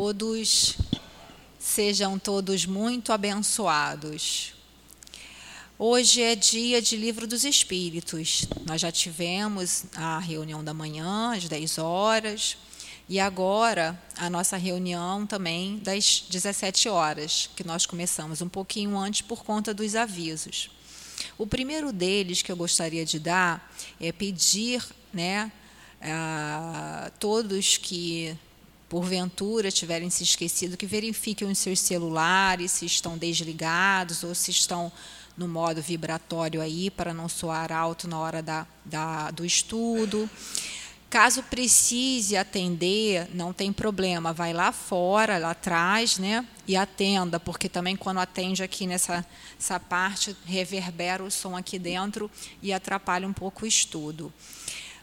[0.00, 0.76] todos,
[1.58, 4.54] sejam todos muito abençoados.
[5.76, 8.46] Hoje é dia de Livro dos Espíritos.
[8.64, 12.56] Nós já tivemos a reunião da manhã, às 10 horas,
[13.08, 19.22] e agora a nossa reunião também das 17 horas, que nós começamos um pouquinho antes
[19.22, 20.70] por conta dos avisos.
[21.36, 24.80] O primeiro deles que eu gostaria de dar é pedir
[25.12, 25.50] né,
[26.00, 28.38] a todos que
[28.88, 34.90] porventura tiverem se esquecido, que verifiquem os seus celulares, se estão desligados ou se estão
[35.36, 40.28] no modo vibratório aí, para não soar alto na hora da, da, do estudo.
[41.10, 47.66] Caso precise atender, não tem problema, vai lá fora, lá atrás, né, e atenda, porque
[47.66, 49.24] também quando atende aqui nessa
[49.58, 52.30] essa parte, reverbera o som aqui dentro
[52.62, 54.32] e atrapalha um pouco o estudo.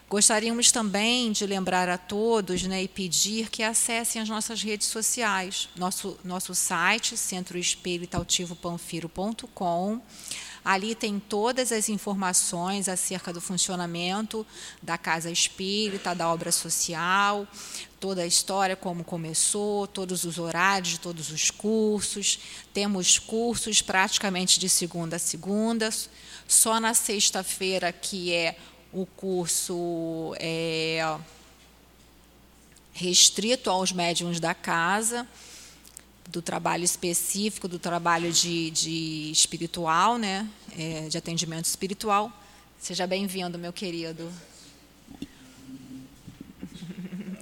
[0.08, 5.68] Gostaríamos também de lembrar a todos né, e pedir que acessem as nossas redes sociais,
[5.74, 10.00] nosso, nosso site, centroespíritautivopanfiro.com.
[10.64, 14.46] Ali tem todas as informações acerca do funcionamento
[14.80, 17.44] da Casa Espírita, da obra social,
[17.98, 22.38] toda a história, como começou, todos os horários de todos os cursos.
[22.72, 25.90] Temos cursos praticamente de segunda a segunda.
[26.46, 28.56] Só na sexta-feira, que é
[28.96, 31.18] o curso é
[32.94, 35.28] restrito aos médiums da casa,
[36.30, 42.32] do trabalho específico, do trabalho de, de espiritual, né, é, de atendimento espiritual.
[42.80, 44.32] Seja bem-vindo, meu querido.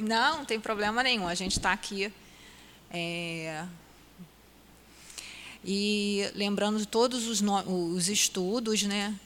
[0.01, 1.27] Não, não tem problema nenhum.
[1.27, 2.13] A gente está aqui.
[2.91, 3.65] É,
[5.65, 9.19] e lembrando todos os, os estudos, né,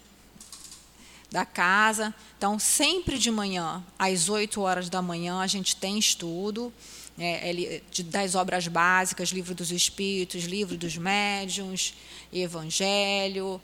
[1.31, 2.15] da casa.
[2.37, 6.73] Então, sempre de manhã, às 8 horas da manhã, a gente tem estudo
[7.19, 11.95] é, das obras básicas, Livro dos Espíritos, Livro dos Médiuns,
[12.33, 13.61] Evangelho,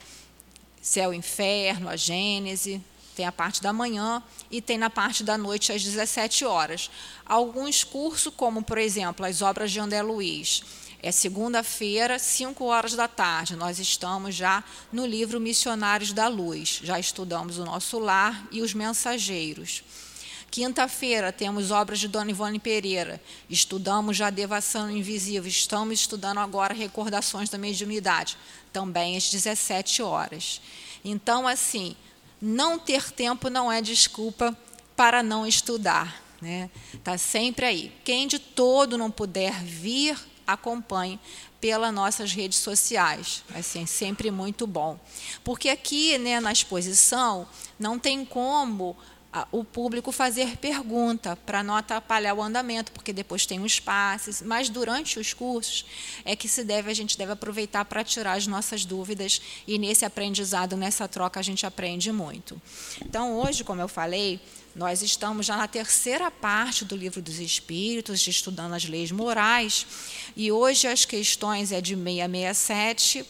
[0.82, 2.82] Céu e Inferno, a Gênese.
[3.16, 4.20] Tem a parte da manhã
[4.50, 6.90] e tem na parte da noite às 17 horas.
[7.24, 10.64] Alguns cursos, como, por exemplo, as obras de André Luiz,
[11.04, 13.54] é segunda-feira, 5 horas da tarde.
[13.56, 16.80] Nós estamos já no livro Missionários da Luz.
[16.82, 19.84] Já estudamos o nosso lar e os mensageiros.
[20.50, 23.20] Quinta-feira temos obras de Dona Ivone Pereira.
[23.50, 25.46] Estudamos já Devação Invisível.
[25.46, 28.38] Estamos estudando agora Recordações da Mediunidade,
[28.72, 30.58] também às 17 horas.
[31.04, 31.94] Então, assim,
[32.40, 34.56] não ter tempo não é desculpa
[34.96, 36.22] para não estudar.
[36.36, 36.70] Está né?
[37.04, 37.92] Tá sempre aí.
[38.02, 40.16] Quem de todo não puder vir
[40.46, 41.18] acompanhe
[41.60, 43.42] pelas nossas redes sociais.
[43.54, 44.98] Assim, sempre muito bom.
[45.42, 47.46] Porque aqui, né, na exposição,
[47.78, 48.96] não tem como
[49.50, 54.68] o público fazer pergunta para não atrapalhar o andamento, porque depois tem os passes, mas
[54.68, 55.84] durante os cursos
[56.24, 60.04] é que se deve a gente deve aproveitar para tirar as nossas dúvidas e nesse
[60.04, 62.60] aprendizado, nessa troca a gente aprende muito.
[63.04, 64.40] Então, hoje, como eu falei,
[64.74, 69.86] nós estamos já na terceira parte do livro dos Espíritos, estudando as leis morais,
[70.36, 73.24] e hoje as questões é de 667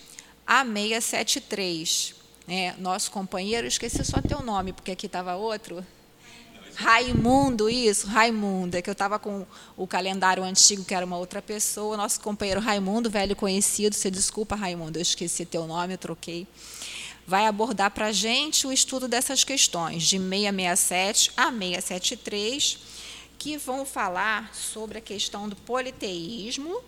[0.46, 2.14] a 673.
[2.46, 5.84] É, nosso companheiro, esqueci só teu nome, porque aqui estava outro.
[6.74, 8.76] Raimundo, isso, Raimundo.
[8.76, 9.46] É que eu estava com
[9.76, 11.96] o calendário antigo, que era uma outra pessoa.
[11.96, 13.94] Nosso companheiro Raimundo, velho conhecido.
[13.94, 16.46] Você desculpa, Raimundo, eu esqueci teu nome, eu troquei
[17.26, 22.78] vai abordar para a gente o estudo dessas questões, de 667 a 673,
[23.38, 26.82] que vão falar sobre a questão do politeísmo.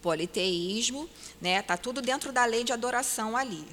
[0.00, 1.08] Politeísmo,
[1.40, 1.62] né?
[1.62, 3.64] Tá tudo dentro da lei de adoração ali.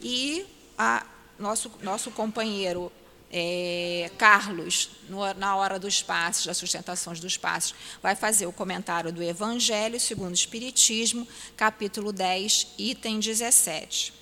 [0.00, 0.46] E
[0.78, 1.04] a
[1.40, 2.92] nosso nosso companheiro
[3.32, 9.12] é, Carlos, no, na hora dos passos, das sustentações dos passos, vai fazer o comentário
[9.12, 14.12] do Evangelho segundo o Espiritismo, capítulo 10, item 17.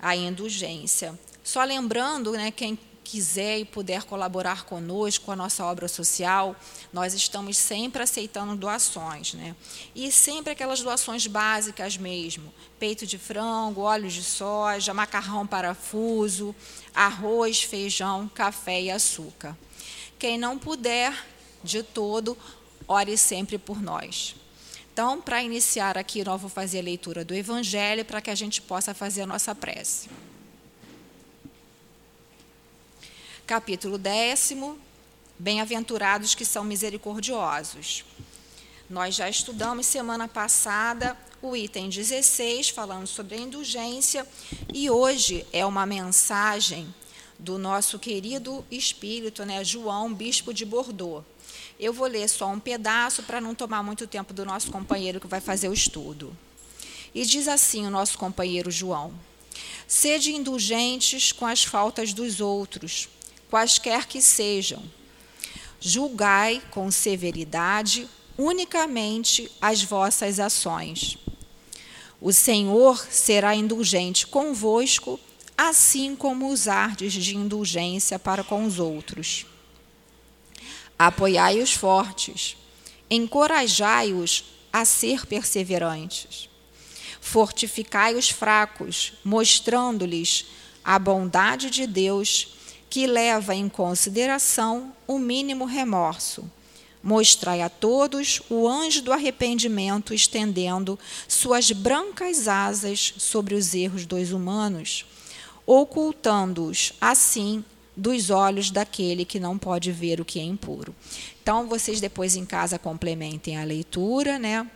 [0.00, 1.18] A indulgência.
[1.42, 6.56] Só lembrando, né, quem quiser e puder colaborar conosco com a nossa obra social,
[6.92, 9.54] nós estamos sempre aceitando doações, né?
[9.94, 16.54] E sempre aquelas doações básicas mesmo: peito de frango, óleo de soja, macarrão parafuso,
[16.94, 19.56] arroz, feijão, café e açúcar.
[20.18, 21.14] Quem não puder
[21.62, 22.36] de todo,
[22.88, 24.34] ore sempre por nós.
[24.92, 28.62] Então, para iniciar aqui, nós vou fazer a leitura do Evangelho para que a gente
[28.62, 30.08] possa fazer a nossa prece.
[33.46, 34.78] Capítulo décimo,
[35.38, 38.02] Bem-aventurados que são misericordiosos.
[38.88, 44.26] Nós já estudamos semana passada o item 16, falando sobre a indulgência,
[44.72, 46.92] e hoje é uma mensagem
[47.38, 51.22] do nosso querido espírito, né, João, bispo de Bordeaux.
[51.78, 55.26] Eu vou ler só um pedaço para não tomar muito tempo do nosso companheiro que
[55.26, 56.34] vai fazer o estudo.
[57.14, 59.12] E diz assim o nosso companheiro João:
[59.86, 63.10] Sede indulgentes com as faltas dos outros,
[63.50, 64.82] quaisquer que sejam.
[65.80, 71.18] Julgai com severidade unicamente as vossas ações.
[72.20, 75.20] O Senhor será indulgente convosco,
[75.56, 79.46] assim como usardes de indulgência para com os outros.
[80.98, 82.56] Apoiai os fortes,
[83.10, 86.48] encorajai-os a ser perseverantes.
[87.20, 90.46] Fortificai os fracos, mostrando-lhes
[90.84, 92.48] a bondade de Deus,
[92.94, 96.48] que leva em consideração o mínimo remorso.
[97.02, 100.96] Mostrai a todos o anjo do arrependimento estendendo
[101.26, 105.04] suas brancas asas sobre os erros dos humanos,
[105.66, 107.64] ocultando-os assim
[107.96, 110.94] dos olhos daquele que não pode ver o que é impuro.
[111.42, 114.70] Então, vocês depois em casa complementem a leitura, né?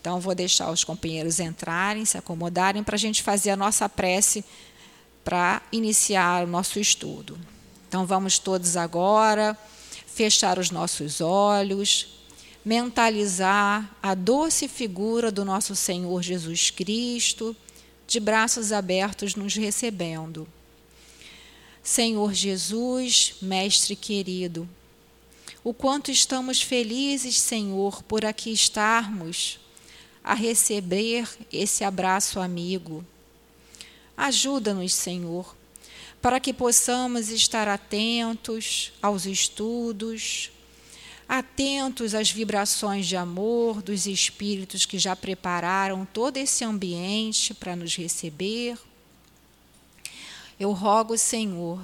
[0.00, 4.44] Então, vou deixar os companheiros entrarem, se acomodarem, para a gente fazer a nossa prece
[5.22, 7.51] para iniciar o nosso estudo.
[7.92, 9.54] Então, vamos todos agora
[10.06, 12.22] fechar os nossos olhos,
[12.64, 17.54] mentalizar a doce figura do nosso Senhor Jesus Cristo,
[18.06, 20.48] de braços abertos nos recebendo.
[21.82, 24.66] Senhor Jesus, Mestre querido,
[25.62, 29.60] o quanto estamos felizes, Senhor, por aqui estarmos
[30.24, 33.04] a receber esse abraço amigo.
[34.16, 35.54] Ajuda-nos, Senhor,
[36.22, 40.52] para que possamos estar atentos aos estudos,
[41.28, 47.96] atentos às vibrações de amor dos espíritos que já prepararam todo esse ambiente para nos
[47.96, 48.78] receber.
[50.60, 51.80] Eu rogo, Senhor,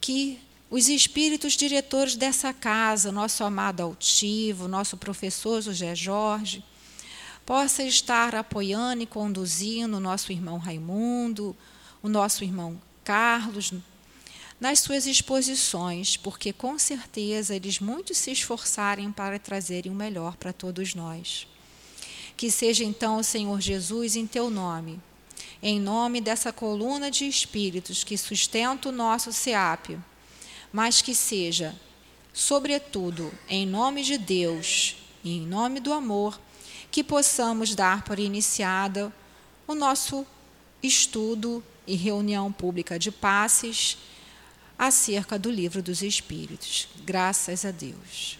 [0.00, 6.64] que os espíritos diretores dessa casa, nosso amado altivo, nosso professor José Jorge,
[7.46, 11.56] possa estar apoiando e conduzindo o nosso irmão Raimundo,
[12.02, 13.72] o nosso irmão Carlos,
[14.58, 20.52] nas suas exposições, porque com certeza eles muito se esforçarem para trazerem o melhor para
[20.52, 21.46] todos nós.
[22.36, 25.00] Que seja então, Senhor Jesus, em teu nome
[25.66, 29.98] em nome dessa coluna de espíritos que sustenta o nosso SEAP,
[30.70, 31.74] mas que seja,
[32.34, 36.38] sobretudo, em nome de Deus e em nome do amor,
[36.90, 39.10] que possamos dar por iniciada
[39.66, 40.26] o nosso
[40.82, 43.98] estudo e reunião pública de passes
[44.78, 46.88] acerca do livro dos Espíritos.
[47.04, 48.38] Graças a Deus.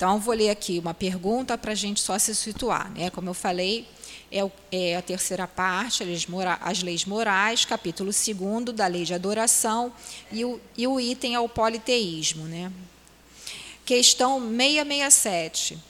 [0.00, 2.90] Então, vou ler aqui uma pergunta para a gente só se situar.
[2.92, 3.10] Né?
[3.10, 3.86] Como eu falei,
[4.32, 6.02] é, o, é a terceira parte,
[6.62, 9.92] as, leis morais, capítulo 2 da lei de adoração,
[10.32, 12.44] e o, e o item é o politeísmo.
[12.44, 12.72] Né?
[13.84, 15.89] Questão 667.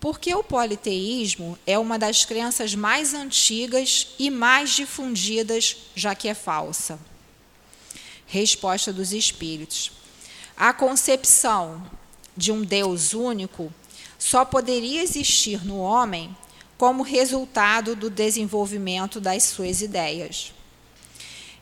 [0.00, 6.28] Por que o politeísmo é uma das crenças mais antigas e mais difundidas, já que
[6.28, 6.98] é falsa?
[8.26, 9.90] Resposta dos espíritos.
[10.56, 11.84] A concepção
[12.36, 13.72] de um Deus único
[14.18, 16.36] só poderia existir no homem
[16.76, 20.52] como resultado do desenvolvimento das suas ideias.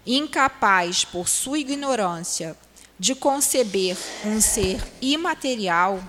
[0.06, 2.56] Incapaz, por sua ignorância,
[2.98, 6.02] de conceber um ser imaterial,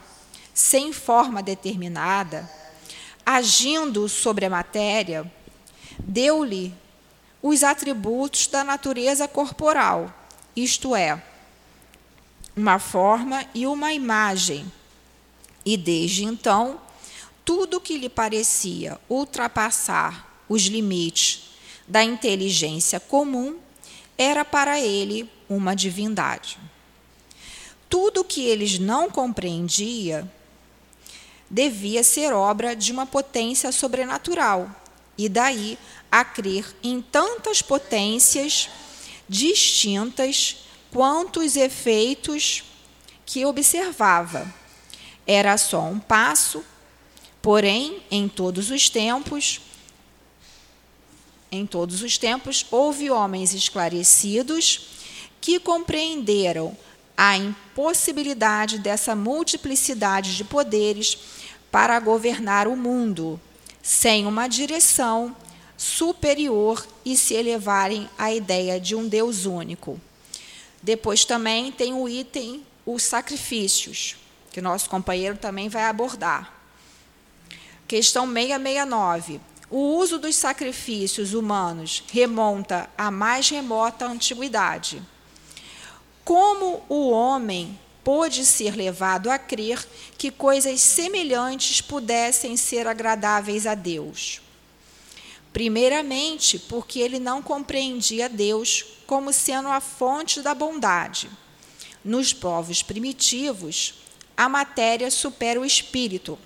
[0.57, 2.49] sem forma determinada,
[3.23, 5.31] agindo sobre a matéria,
[5.99, 6.73] deu-lhe
[7.43, 10.11] os atributos da natureza corporal,
[10.55, 11.21] isto é,
[12.55, 14.65] uma forma e uma imagem.
[15.63, 16.81] E desde então,
[17.45, 21.51] tudo que lhe parecia ultrapassar os limites
[21.87, 23.57] da inteligência comum
[24.17, 26.57] era para ele uma divindade.
[27.87, 30.27] Tudo que eles não compreendia
[31.49, 34.69] devia ser obra de uma potência sobrenatural,
[35.17, 35.77] e daí
[36.11, 38.69] a crer em tantas potências
[39.27, 40.57] distintas
[40.91, 42.63] quanto os efeitos
[43.25, 44.53] que observava.
[45.25, 46.63] Era só um passo,
[47.41, 49.61] porém, em todos os tempos,
[51.51, 54.89] em todos os tempos, houve homens esclarecidos
[55.39, 56.77] que compreenderam
[57.15, 61.17] a impossibilidade dessa multiplicidade de poderes
[61.77, 63.39] para governar o mundo,
[63.83, 65.35] sem uma direção
[65.77, 70.01] superior e se elevarem à ideia de um Deus único.
[70.81, 74.15] Depois também tem o item, os sacrifícios,
[74.51, 76.51] que nosso companheiro também vai abordar.
[77.87, 79.39] Questão 669.
[79.69, 84.99] o uso dos sacrifícios humanos remonta à mais remota antiguidade.
[86.25, 89.85] Como o homem pôde ser levado a crer
[90.17, 94.39] que coisas semelhantes pudessem ser agradáveis a Deus?
[95.51, 101.29] Primeiramente, porque ele não compreendia Deus como sendo a fonte da bondade.
[102.01, 103.95] Nos povos primitivos,
[104.37, 106.39] a matéria supera o espírito.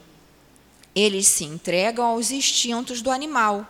[0.95, 3.67] Eles se entregam aos instintos do animal.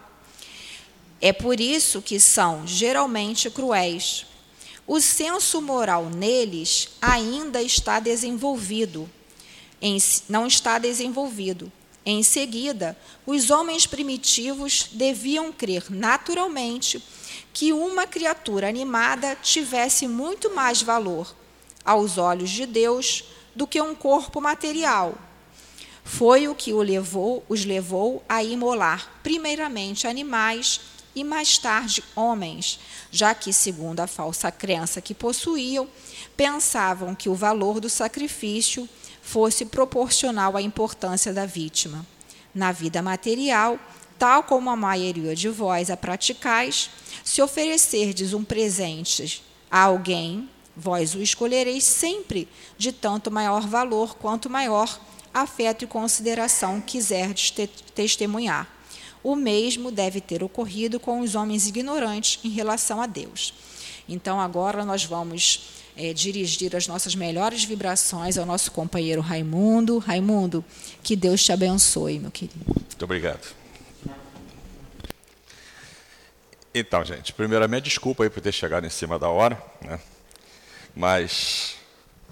[1.19, 4.30] É por isso que são geralmente cruéis.
[4.87, 9.09] O senso moral neles ainda está desenvolvido.
[9.81, 9.97] Em,
[10.27, 11.71] não está desenvolvido.
[12.05, 17.03] Em seguida, os homens primitivos deviam crer naturalmente
[17.53, 21.35] que uma criatura animada tivesse muito mais valor
[21.85, 23.23] aos olhos de Deus
[23.55, 25.15] do que um corpo material.
[26.03, 30.81] Foi o que o levou, os levou a imolar primeiramente animais
[31.15, 32.79] e mais tarde homens,
[33.11, 35.87] já que, segundo a falsa crença que possuíam,
[36.35, 38.87] pensavam que o valor do sacrifício
[39.21, 42.05] fosse proporcional à importância da vítima.
[42.53, 43.79] Na vida material,
[44.17, 46.89] tal como a maioria de vós a praticais,
[47.23, 54.49] se oferecerdes um presente a alguém, Vós o escolhereis sempre de tanto maior valor quanto
[54.49, 54.99] maior
[55.33, 58.67] afeto e consideração quiserdes te testemunhar.
[59.23, 63.53] O mesmo deve ter ocorrido com os homens ignorantes em relação a Deus.
[64.09, 69.99] Então, agora nós vamos é, dirigir as nossas melhores vibrações ao nosso companheiro Raimundo.
[69.99, 70.65] Raimundo,
[71.03, 72.65] que Deus te abençoe, meu querido.
[72.65, 73.55] Muito obrigado.
[76.73, 79.61] Então, gente, primeiramente, desculpa aí por ter chegado em cima da hora.
[79.81, 79.99] Né?
[80.95, 81.75] mas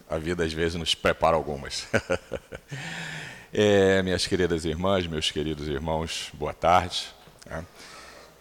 [0.09, 1.87] a vida às vezes nos prepara algumas.
[3.53, 7.07] é, minhas queridas irmãs, meus queridos irmãos, boa tarde.
[7.45, 7.65] Né?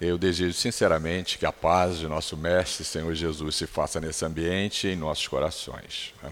[0.01, 4.87] Eu desejo sinceramente que a paz de nosso Mestre Senhor Jesus se faça nesse ambiente
[4.87, 6.15] e em nossos corações.
[6.23, 6.31] Né?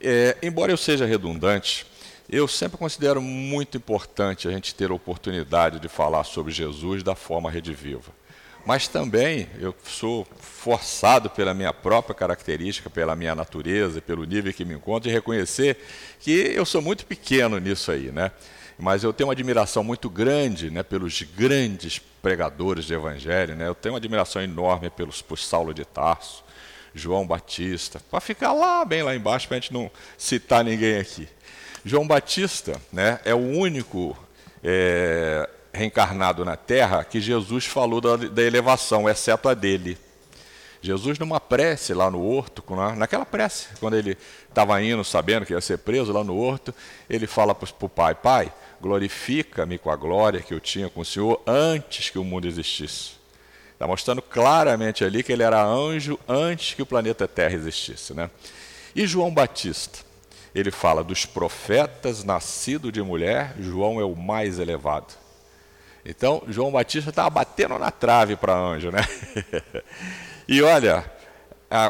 [0.00, 1.86] É, embora eu seja redundante,
[2.28, 7.14] eu sempre considero muito importante a gente ter a oportunidade de falar sobre Jesus da
[7.14, 8.21] forma Rede Viva
[8.64, 14.64] mas também eu sou forçado pela minha própria característica, pela minha natureza, pelo nível que
[14.64, 15.78] me encontro, de reconhecer
[16.20, 18.30] que eu sou muito pequeno nisso aí, né?
[18.78, 23.68] Mas eu tenho uma admiração muito grande, né, pelos grandes pregadores de evangelho, né?
[23.68, 26.44] Eu tenho uma admiração enorme pelos por Saulo de Tarso,
[26.94, 31.28] João Batista, para ficar lá bem lá embaixo para a gente não citar ninguém aqui.
[31.84, 34.16] João Batista, né, é o único
[34.62, 39.98] é, reencarnado na Terra que Jesus falou da, da elevação, exceto a dele.
[40.82, 42.62] Jesus, numa prece lá no horto,
[42.96, 46.74] naquela prece, quando ele estava indo, sabendo que ia ser preso lá no horto,
[47.08, 51.04] ele fala para o pai: Pai, glorifica-me com a glória que eu tinha com o
[51.04, 53.12] Senhor antes que o mundo existisse.
[53.72, 58.12] Está mostrando claramente ali que ele era anjo antes que o planeta Terra existisse.
[58.12, 58.28] Né?
[58.94, 60.00] E João Batista?
[60.54, 65.21] Ele fala dos profetas nascido de mulher, João é o mais elevado.
[66.04, 69.00] Então, João Batista estava batendo na trave para anjo, né?
[70.48, 71.04] e olha,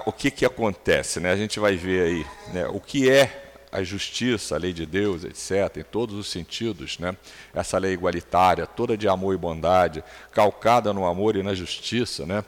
[0.04, 1.32] o que, que acontece, né?
[1.32, 2.66] A gente vai ver aí né?
[2.68, 3.42] o que é
[3.72, 7.16] a justiça, a lei de Deus, etc., em todos os sentidos, né?
[7.54, 12.26] essa lei igualitária, toda de amor e bondade, calcada no amor e na justiça.
[12.26, 12.44] Né?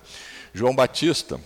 [0.53, 1.41] João Batista,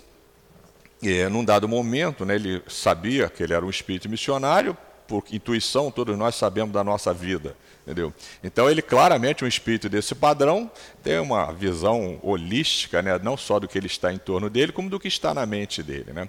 [1.01, 5.93] é, num dado momento, né, ele sabia que ele era um espírito missionário, por intuição,
[5.93, 7.57] todos nós sabemos da nossa vida.
[7.89, 8.13] Entendeu?
[8.45, 10.71] Então ele claramente, um espírito desse padrão,
[11.03, 13.19] tem uma visão holística, né?
[13.23, 15.83] não só do que ele está em torno dele, como do que está na mente
[15.83, 16.13] dele.
[16.13, 16.29] Né?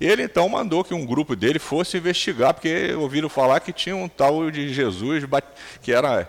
[0.00, 4.08] Ele então mandou que um grupo dele fosse investigar, porque ouviram falar que tinha um
[4.08, 5.22] tal de Jesus
[5.80, 6.28] que era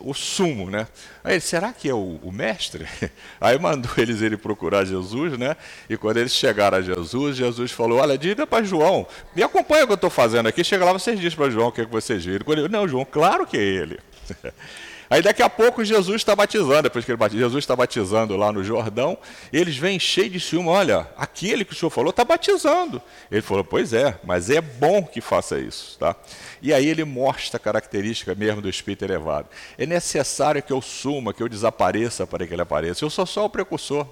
[0.00, 0.88] o sumo, né?
[1.22, 2.86] Aí ele, será que é o, o, mestre?
[3.40, 5.56] Aí mandou eles ele procurar Jesus, né?
[5.88, 9.06] E quando eles chegaram a Jesus, Jesus falou: Olha, diga para João,
[9.36, 10.64] me acompanha o que eu estou fazendo aqui.
[10.64, 12.44] Chega lá, vocês dizem para João o que, é que vocês viram.
[12.52, 14.00] Ele, não, João, claro que é ele.
[15.10, 18.52] Aí daqui a pouco Jesus está batizando, depois que ele batiza, Jesus está batizando lá
[18.52, 19.16] no Jordão,
[19.50, 23.00] eles vêm cheios de ciúme, olha, aquele que o senhor falou está batizando.
[23.30, 25.96] Ele falou, pois é, mas é bom que faça isso.
[25.98, 26.14] Tá?
[26.60, 29.48] E aí ele mostra a característica mesmo do Espírito elevado.
[29.78, 33.02] É necessário que eu suma, que eu desapareça para que ele apareça.
[33.02, 34.06] Eu sou só o precursor.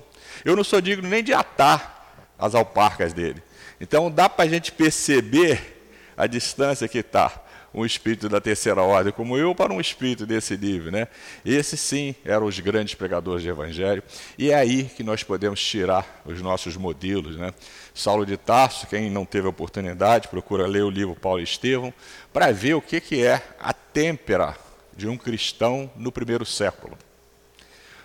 [0.46, 3.42] Eu não sou digno nem de atar as alparcas dele.
[3.78, 5.76] Então dá para a gente perceber
[6.16, 7.42] a distância que está
[7.76, 11.08] um espírito da terceira ordem como eu para um espírito desse nível, né?
[11.44, 14.02] Esses sim eram os grandes pregadores de evangelho,
[14.38, 17.52] e é aí que nós podemos tirar os nossos modelos, né?
[17.94, 21.92] Saulo de Tarso, quem não teve oportunidade, procura ler o livro Paulo Estevão,
[22.32, 24.56] para ver o que, que é a têmpera
[24.96, 26.96] de um cristão no primeiro século.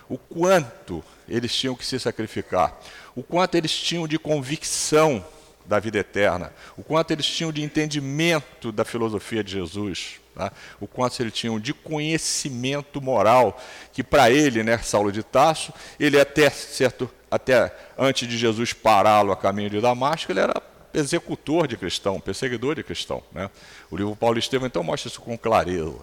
[0.08, 2.78] o quanto eles tinham que se sacrificar,
[3.16, 5.24] o quanto eles tinham de convicção
[5.64, 10.52] da vida eterna, o quanto eles tinham de entendimento da filosofia de Jesus, tá?
[10.80, 13.60] o quanto eles tinham de conhecimento moral,
[13.92, 19.32] que para ele, né, Saulo de Tarso, ele até certo, até antes de Jesus pará-lo
[19.32, 20.60] a caminho de Damasco, ele era
[20.94, 23.22] executor de cristão, perseguidor de cristão.
[23.32, 23.50] Né?
[23.90, 25.96] O livro Paulo Estevam então mostra isso com clareza.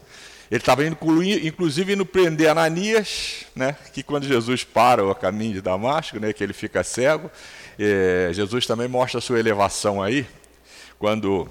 [0.50, 6.20] Ele estava inclusive indo prender Ananias, né, que quando Jesus para o caminho de Damasco,
[6.20, 7.30] né, que ele fica cego,
[7.78, 10.26] é, Jesus também mostra a sua elevação aí,
[10.98, 11.48] quando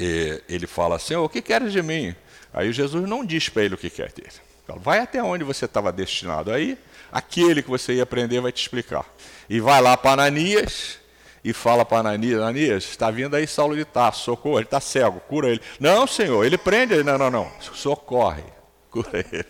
[0.00, 2.14] é, ele fala assim, o que queres de mim?
[2.52, 4.32] Aí Jesus não diz para ele o que quer dele.
[4.66, 6.52] Fala, vai até onde você estava destinado.
[6.52, 6.78] Aí,
[7.10, 9.04] aquele que você ia prender vai te explicar.
[9.48, 10.98] E vai lá para Ananias,
[11.44, 15.20] e fala para Ananias, Ananias, está vindo aí Saulo de Tarso, socorro, ele está cego,
[15.20, 15.60] cura ele.
[15.80, 17.02] Não, senhor, ele prende ele.
[17.02, 18.44] Não, não, não, socorre,
[18.90, 19.44] cura ele.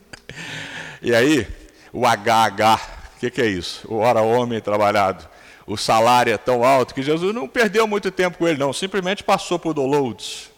[1.02, 1.46] e aí,
[1.92, 3.86] o HH, o que, que é isso?
[3.92, 5.28] O hora homem trabalhado.
[5.66, 9.22] O salário é tão alto que Jesus não perdeu muito tempo com ele, não, simplesmente
[9.22, 10.50] passou por downloads.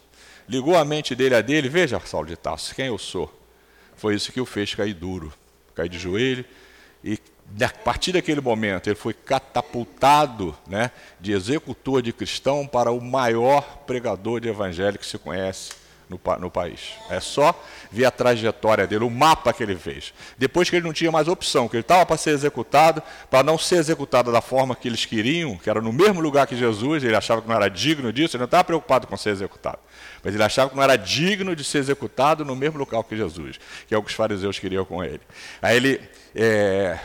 [0.49, 3.33] Ligou a mente dele a dele, veja, Saulo de Tarso, quem eu sou.
[3.97, 5.33] Foi isso que o fez cair duro,
[5.75, 6.45] cair de joelho
[7.03, 7.19] e
[7.61, 13.83] a partir daquele momento, ele foi catapultado né, de executor de cristão para o maior
[13.87, 16.93] pregador de evangelho que se conhece no, no, país.
[17.11, 17.59] É só
[17.91, 20.13] ver a trajetória dele, o mapa que ele fez.
[20.37, 23.59] Depois que ele não tinha mais opção, que ele estava para ser executado, para não
[23.59, 27.17] ser executado da forma que eles queriam, que era no mesmo lugar que Jesus, ele
[27.17, 29.79] achava que não era digno disso, ele não estava preocupado com ser executado.
[30.23, 33.59] Mas ele achava que não era digno de ser executado no mesmo local que Jesus,
[33.89, 35.21] que é o que os fariseus queriam com ele.
[35.61, 36.01] Aí ele.
[36.35, 36.99] É,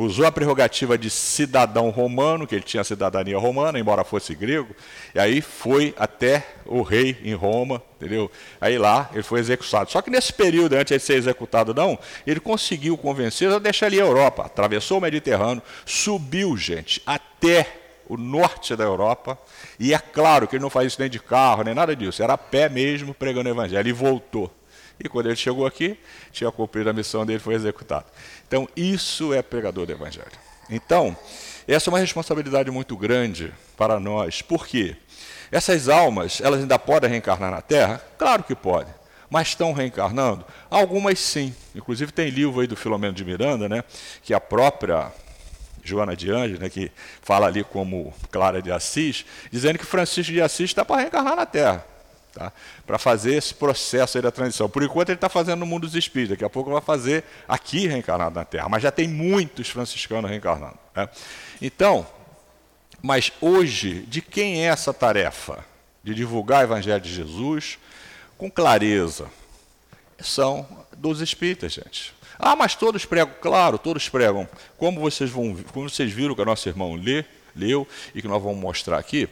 [0.00, 4.74] usou a prerrogativa de cidadão romano, que ele tinha cidadania romana, embora fosse grego,
[5.14, 8.30] e aí foi até o rei em Roma, entendeu?
[8.60, 9.90] Aí lá ele foi executado.
[9.90, 14.00] Só que nesse período, antes de ser executado não, ele conseguiu convencer a deixar ali
[14.00, 17.66] a Europa, atravessou o Mediterrâneo, subiu, gente, até
[18.08, 19.38] o norte da Europa,
[19.78, 22.32] e é claro que ele não faz isso nem de carro, nem nada disso, era
[22.32, 24.50] a pé mesmo, pregando o evangelho, e voltou.
[25.02, 25.98] E quando ele chegou aqui,
[26.30, 28.04] tinha cumprido a missão dele, foi executado.
[28.46, 30.30] Então, isso é pregador do Evangelho.
[30.68, 31.16] Então,
[31.66, 34.42] essa é uma responsabilidade muito grande para nós.
[34.42, 34.96] Por quê?
[35.50, 38.00] Essas almas, elas ainda podem reencarnar na Terra?
[38.18, 38.92] Claro que podem.
[39.30, 40.44] Mas estão reencarnando?
[40.68, 41.54] Algumas sim.
[41.74, 43.82] Inclusive tem livro aí do Filomeno de Miranda, né,
[44.22, 45.10] que a própria
[45.82, 50.42] Joana de Anjos, né, que fala ali como Clara de Assis, dizendo que Francisco de
[50.42, 51.84] Assis está para reencarnar na Terra
[52.32, 52.52] tá?
[52.86, 54.68] para fazer esse processo da transição.
[54.68, 57.86] Por enquanto ele está fazendo no mundo dos espíritos, daqui a pouco vai fazer aqui
[57.86, 60.78] reencarnado na Terra, mas já tem muitos franciscanos reencarnando.
[60.94, 61.08] Né?
[61.60, 62.06] Então,
[63.02, 65.64] mas hoje, de quem é essa tarefa?
[66.02, 67.78] De divulgar o Evangelho de Jesus
[68.36, 69.26] com clareza.
[70.18, 70.66] São
[70.96, 72.14] dos espíritas, gente.
[72.38, 74.48] Ah, mas todos pregam, claro, todos pregam.
[74.78, 78.42] Como vocês vão, como vocês viram que o nosso irmão lê, leu e que nós
[78.42, 79.28] vamos mostrar aqui,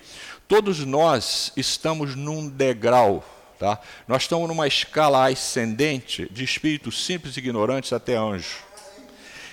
[0.48, 3.22] Todos nós estamos num degrau,
[3.58, 3.78] tá?
[4.08, 8.56] Nós estamos numa escala ascendente de espíritos simples e ignorantes até anjos.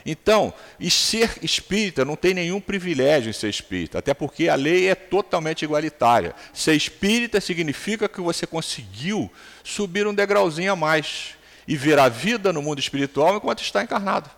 [0.06, 4.88] Então, e ser espírita não tem nenhum privilégio em ser espírita, até porque a lei
[4.88, 6.34] é totalmente igualitária.
[6.54, 9.30] Ser espírita significa que você conseguiu
[9.66, 11.36] subir um degrauzinho a mais
[11.68, 14.30] e ver a vida no mundo espiritual enquanto está encarnado.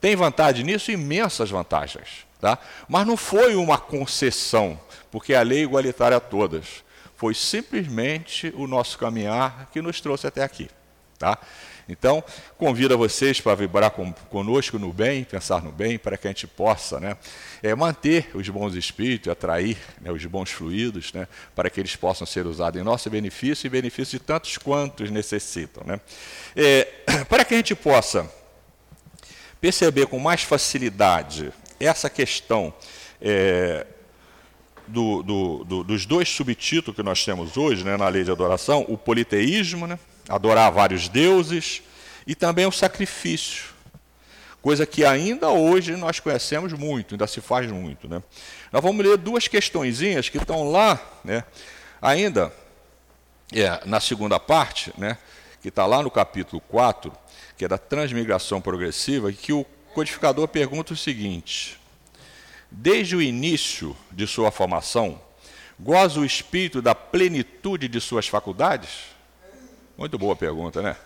[0.00, 0.90] Tem vantagem nisso?
[0.90, 2.28] Imensas vantagens.
[2.40, 2.58] Tá?
[2.88, 6.84] Mas não foi uma concessão porque a lei é igualitária a todas.
[7.16, 10.70] Foi simplesmente o nosso caminhar que nos trouxe até aqui.
[11.18, 11.38] Tá?
[11.90, 12.22] Então,
[12.56, 16.30] convido a vocês para vibrar com, conosco no bem, pensar no bem, para que a
[16.30, 17.16] gente possa né,
[17.62, 22.26] é, manter os bons espíritos, atrair né, os bons fluidos, né, para que eles possam
[22.26, 25.82] ser usados em nosso benefício e benefício de tantos quantos necessitam.
[25.84, 26.00] Né.
[26.54, 26.84] É,
[27.28, 28.30] para que a gente possa
[29.60, 32.72] perceber com mais facilidade essa questão
[33.20, 33.86] é,
[34.90, 38.84] do, do, do, dos dois subtítulos que nós temos hoje né, na lei de adoração,
[38.88, 39.98] o politeísmo, né,
[40.28, 41.82] adorar vários deuses,
[42.26, 43.70] e também o sacrifício,
[44.60, 48.08] coisa que ainda hoje nós conhecemos muito, ainda se faz muito.
[48.08, 48.22] Né.
[48.70, 51.44] Nós vamos ler duas questõezinhas que estão lá, né,
[52.00, 52.52] ainda
[53.52, 55.16] é, na segunda parte, né,
[55.62, 57.12] que está lá no capítulo 4,
[57.56, 61.79] que é da transmigração progressiva, que o codificador pergunta o seguinte:
[62.70, 65.20] Desde o início de sua formação,
[65.78, 69.06] goza o espírito da plenitude de suas faculdades?
[69.98, 70.96] Muito boa pergunta, né?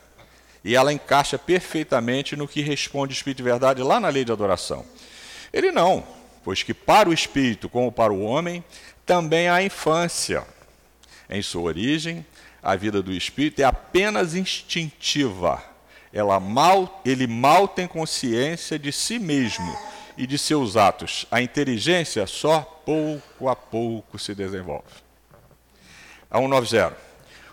[0.62, 4.32] E ela encaixa perfeitamente no que responde o Espírito de Verdade lá na lei de
[4.32, 4.84] adoração.
[5.52, 6.06] Ele não,
[6.42, 8.64] pois que para o espírito, como para o homem,
[9.04, 10.46] também há infância.
[11.28, 12.24] Em sua origem,
[12.62, 15.62] a vida do espírito é apenas instintiva,
[16.42, 21.26] mal, ele mal tem consciência de si mesmo e de seus atos.
[21.30, 24.84] A inteligência só pouco a pouco se desenvolve.
[26.30, 26.96] A 190.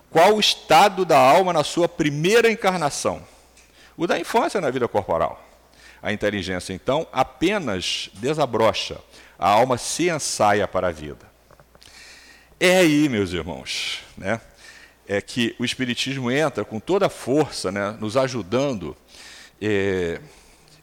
[0.09, 3.25] Qual o estado da alma na sua primeira encarnação?
[3.95, 5.41] O da infância na vida corporal.
[6.01, 8.97] A inteligência, então, apenas desabrocha,
[9.37, 11.29] a alma se ensaia para a vida.
[12.59, 14.41] É aí, meus irmãos, né,
[15.07, 18.95] é que o Espiritismo entra com toda a força, né, nos ajudando.
[19.61, 20.19] É,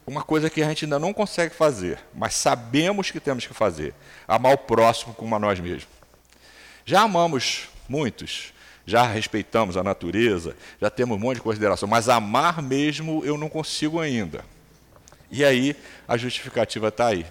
[0.08, 3.94] uma coisa que a gente ainda não consegue fazer, mas sabemos que temos que fazer:
[4.26, 5.86] amar o próximo como a nós mesmos.
[6.84, 8.54] Já amamos muitos,
[8.86, 13.50] já respeitamos a natureza, já temos um monte de consideração, mas amar mesmo eu não
[13.50, 14.42] consigo ainda.
[15.30, 17.26] E aí a justificativa está aí.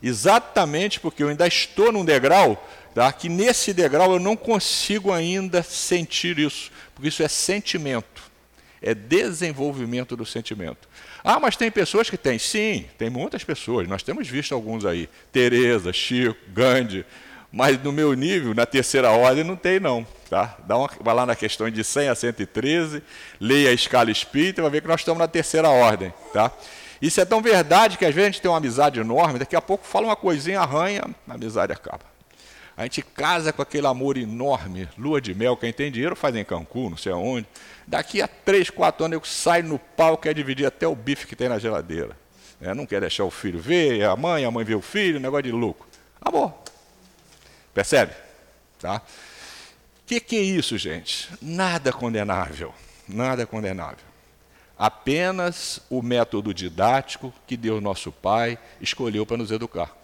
[0.00, 3.12] Exatamente porque eu ainda estou num degrau, tá?
[3.12, 8.22] que nesse degrau eu não consigo ainda sentir isso, porque isso é sentimento,
[8.80, 10.91] é desenvolvimento do sentimento.
[11.24, 12.38] Ah, mas tem pessoas que têm.
[12.38, 13.86] Sim, tem muitas pessoas.
[13.88, 15.08] Nós temos visto alguns aí.
[15.30, 17.04] Tereza, Chico, Gandhi.
[17.52, 20.06] Mas no meu nível, na terceira ordem, não tem não.
[20.30, 20.56] Tá?
[20.66, 23.02] Dá uma, vai lá na questão de 100 a 113,
[23.38, 26.12] leia a escala espírita vai ver que nós estamos na terceira ordem.
[26.32, 26.50] Tá?
[27.02, 29.60] Isso é tão verdade que às vezes a gente tem uma amizade enorme, daqui a
[29.60, 32.11] pouco fala uma coisinha, arranha, a amizade acaba.
[32.82, 36.44] A gente casa com aquele amor enorme, lua de mel, quem tem dinheiro faz em
[36.44, 37.46] Cancún, não sei aonde.
[37.86, 41.36] Daqui a três, quatro anos eu saio no pau, quer dividir até o bife que
[41.36, 42.16] tem na geladeira.
[42.60, 45.44] É, não quer deixar o filho ver, a mãe, a mãe vê o filho, negócio
[45.44, 45.86] de louco.
[46.20, 46.60] Acabou.
[47.72, 48.14] Percebe?
[48.80, 48.96] Tá?
[48.96, 51.30] O que, que é isso, gente?
[51.40, 52.74] Nada condenável.
[53.06, 54.12] Nada condenável
[54.76, 60.01] apenas o método didático que Deus nosso Pai escolheu para nos educar.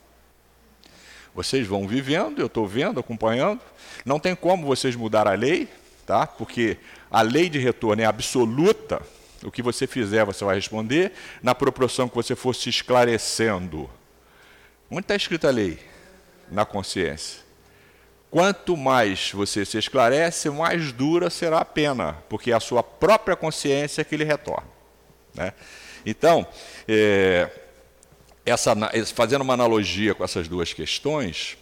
[1.38, 3.61] Vocês vão vivendo, eu estou vendo, acompanhando.
[4.05, 5.68] Não tem como vocês mudar a lei,
[6.05, 6.27] tá?
[6.27, 9.01] Porque a lei de retorno é absoluta.
[9.44, 13.88] O que você fizer, você vai responder na proporção que você for se esclarecendo.
[14.90, 15.79] Onde está escrita a lei?
[16.51, 17.38] Na consciência.
[18.33, 23.37] Quanto mais você se esclarece, mais dura será a pena, porque é a sua própria
[23.37, 24.66] consciência que lhe retorna.
[25.33, 25.53] Né?
[26.05, 26.44] Então,
[26.88, 27.48] é,
[28.48, 28.74] essa,
[29.14, 31.56] fazendo uma analogia com essas duas questões,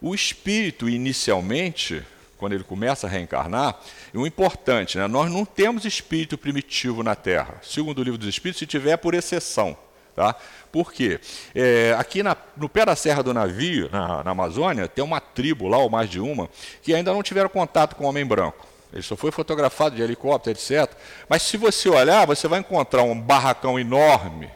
[0.00, 2.02] o espírito, inicialmente,
[2.36, 3.78] quando ele começa a reencarnar,
[4.12, 5.06] é um importante, né?
[5.06, 7.60] nós não temos espírito primitivo na Terra.
[7.62, 9.76] Segundo o livro dos Espíritos, se tiver, por exceção.
[10.16, 10.34] Tá?
[10.72, 11.20] Por quê?
[11.54, 15.68] É, aqui na, no pé da Serra do Navio, na, na, Amazônia, tem uma tribo
[15.68, 16.50] lá, ou mais de uma,
[16.82, 18.66] que ainda não tiveram contato com o homem branco.
[18.92, 20.92] Ele só foi fotografado de helicóptero, etc.
[21.28, 24.50] Mas se você olhar, você vai encontrar um barracão enorme,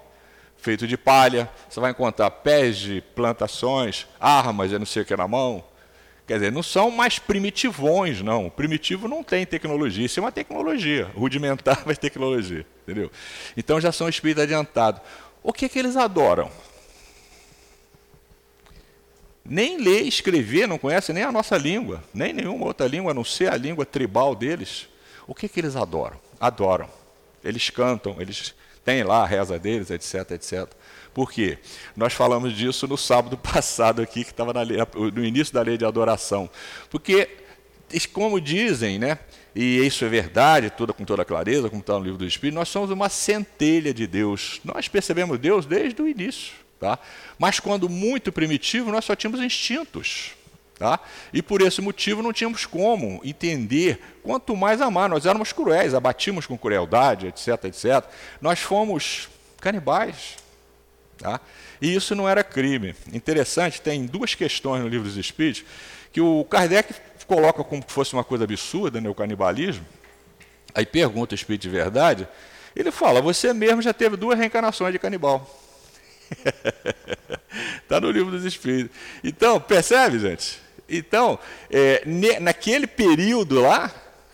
[0.66, 5.16] feito de palha, você vai encontrar pés de plantações, armas, eu não sei o que
[5.16, 5.62] na mão.
[6.26, 8.48] Quer dizer, não são mais primitivões, não.
[8.48, 13.12] O primitivo não tem tecnologia, isso é uma tecnologia, rudimentar, mas tecnologia, entendeu?
[13.56, 15.00] Então já são espíritos adiantados.
[15.40, 16.50] O que, é que eles adoram?
[19.44, 23.14] Nem ler e escrever, não conhecem nem a nossa língua, nem nenhuma outra língua, a
[23.14, 24.88] não ser a língua tribal deles.
[25.28, 26.18] O que, é que eles adoram?
[26.40, 26.90] Adoram.
[27.44, 28.52] Eles cantam, eles
[28.86, 30.68] têm lá a reza deles, etc, etc.
[31.12, 31.58] Por quê?
[31.96, 36.48] Nós falamos disso no sábado passado aqui, que estava no início da lei de adoração.
[36.88, 37.28] Porque,
[38.12, 39.18] como dizem, né,
[39.52, 42.68] e isso é verdade, toda, com toda clareza, como está no livro do Espírito, nós
[42.68, 44.60] somos uma centelha de Deus.
[44.64, 46.52] Nós percebemos Deus desde o início.
[46.78, 46.98] Tá?
[47.38, 50.32] Mas quando muito primitivo, nós só tínhamos instintos.
[50.78, 51.00] Tá?
[51.32, 55.08] E por esse motivo não tínhamos como entender, quanto mais amar.
[55.08, 58.04] Nós éramos cruéis, abatimos com crueldade, etc, etc.
[58.40, 60.36] Nós fomos canibais.
[61.18, 61.40] Tá?
[61.80, 62.94] E isso não era crime.
[63.10, 65.64] Interessante, tem duas questões no livro dos Espíritos
[66.12, 66.94] que o Kardec
[67.26, 69.84] coloca como se fosse uma coisa absurda, né, o canibalismo.
[70.74, 72.28] Aí pergunta o Espírito de verdade.
[72.74, 75.48] Ele fala: Você mesmo já teve duas reencarnações de canibal.
[77.82, 78.94] Está no livro dos Espíritos.
[79.24, 80.65] Então, percebe, gente?
[80.88, 81.38] Então,
[81.70, 82.02] é,
[82.40, 83.90] naquele período lá,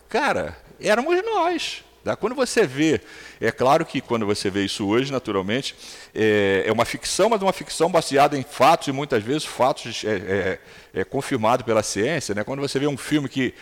[0.07, 1.83] cara, éramos nós.
[2.03, 2.15] Tá?
[2.15, 3.01] Quando você vê,
[3.39, 5.73] é claro que quando você vê isso hoje, naturalmente,
[6.13, 10.59] é, é uma ficção, mas uma ficção baseada em fatos, e muitas vezes fatos é,
[10.93, 12.35] é, é confirmado pela ciência.
[12.35, 12.43] Né?
[12.43, 13.53] Quando você vê um filme que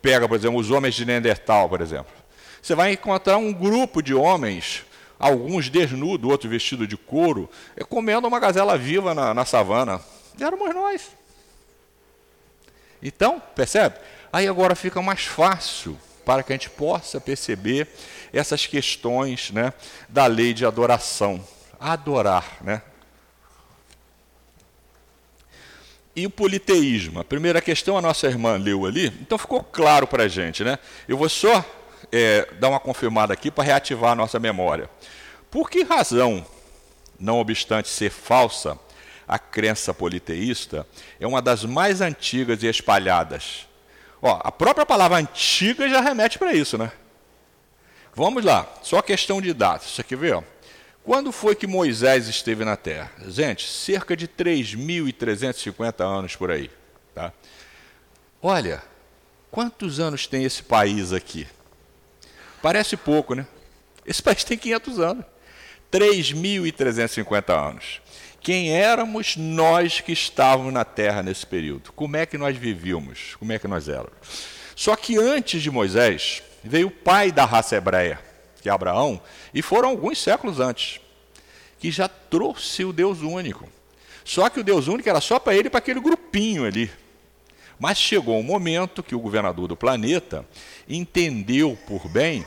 [0.00, 2.12] pega, por exemplo, os homens de Neandertal, por exemplo,
[2.60, 4.84] você vai encontrar um grupo de homens
[5.18, 10.00] alguns desnudos, outro vestido de couro, é comendo uma gazela viva na, na savana.
[10.38, 11.10] Éramos nós.
[13.04, 13.96] Então, percebe?
[14.32, 17.86] Aí agora fica mais fácil para que a gente possa perceber
[18.32, 19.74] essas questões né,
[20.08, 21.46] da lei de adoração.
[21.78, 22.80] Adorar, né?
[26.16, 27.20] E o politeísmo.
[27.20, 30.78] A primeira questão a nossa irmã leu ali, então ficou claro para a gente, né?
[31.06, 31.62] Eu vou só
[32.10, 34.88] é, dar uma confirmada aqui para reativar a nossa memória.
[35.50, 36.46] Por que razão,
[37.18, 38.78] não obstante ser falsa,
[39.26, 40.86] a crença politeísta
[41.18, 43.66] é uma das mais antigas e espalhadas?
[44.20, 46.90] Ó, a própria palavra antiga já remete para isso, né?
[48.14, 49.88] Vamos lá, só questão de datas.
[49.88, 50.42] Isso aqui vê, ó.
[51.04, 53.12] Quando foi que Moisés esteve na Terra?
[53.28, 56.70] Gente, cerca de 3.350 anos por aí.
[57.14, 57.30] Tá?
[58.40, 58.82] Olha,
[59.50, 61.46] quantos anos tem esse país aqui?
[62.62, 63.46] Parece pouco, né?
[64.06, 65.24] Esse país tem 500 anos.
[65.92, 68.00] 3.350 anos.
[68.44, 71.90] Quem éramos nós que estávamos na Terra nesse período?
[71.94, 73.36] Como é que nós vivíamos?
[73.38, 74.12] Como é que nós éramos?
[74.76, 78.20] Só que antes de Moisés, veio o pai da raça hebreia,
[78.60, 79.18] que é Abraão,
[79.54, 81.00] e foram alguns séculos antes,
[81.78, 83.66] que já trouxe o Deus único.
[84.26, 86.90] Só que o Deus único era só para ele e para aquele grupinho ali.
[87.78, 90.46] Mas chegou um momento que o governador do planeta
[90.86, 92.44] entendeu por bem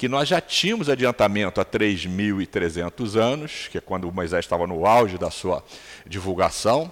[0.00, 5.18] que nós já tínhamos adiantamento há 3.300 anos, que é quando Moisés estava no auge
[5.18, 5.62] da sua
[6.06, 6.90] divulgação,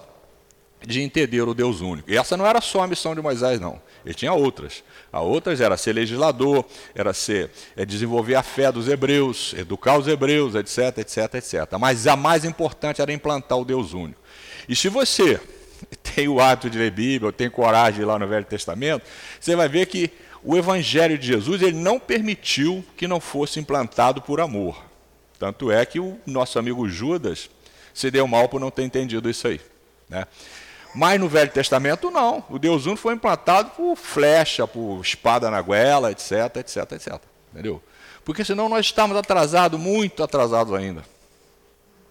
[0.85, 2.07] de entender o Deus único.
[2.11, 3.81] E essa não era só a missão de Moisés, não.
[4.05, 4.83] Ele tinha outras.
[5.11, 10.07] A outras era ser legislador, era ser é desenvolver a fé dos hebreus, educar os
[10.07, 11.79] hebreus, etc, etc, etc.
[11.79, 14.21] Mas a mais importante era implantar o Deus único.
[14.67, 15.41] E se você
[16.15, 19.03] tem o hábito de ler Bíblia, ou tem coragem lá no Velho Testamento,
[19.39, 20.11] você vai ver que
[20.43, 24.83] o Evangelho de Jesus ele não permitiu que não fosse implantado por amor.
[25.37, 27.49] Tanto é que o nosso amigo Judas
[27.93, 29.61] se deu mal por não ter entendido isso aí.
[30.09, 30.25] Né?
[30.93, 32.43] Mas no Velho Testamento, não.
[32.49, 37.21] O Deus Uno foi implantado por flecha, por espada na goela, etc, etc, etc.
[37.53, 37.81] Entendeu?
[38.25, 41.03] Porque senão nós estamos atrasados, muito atrasados ainda.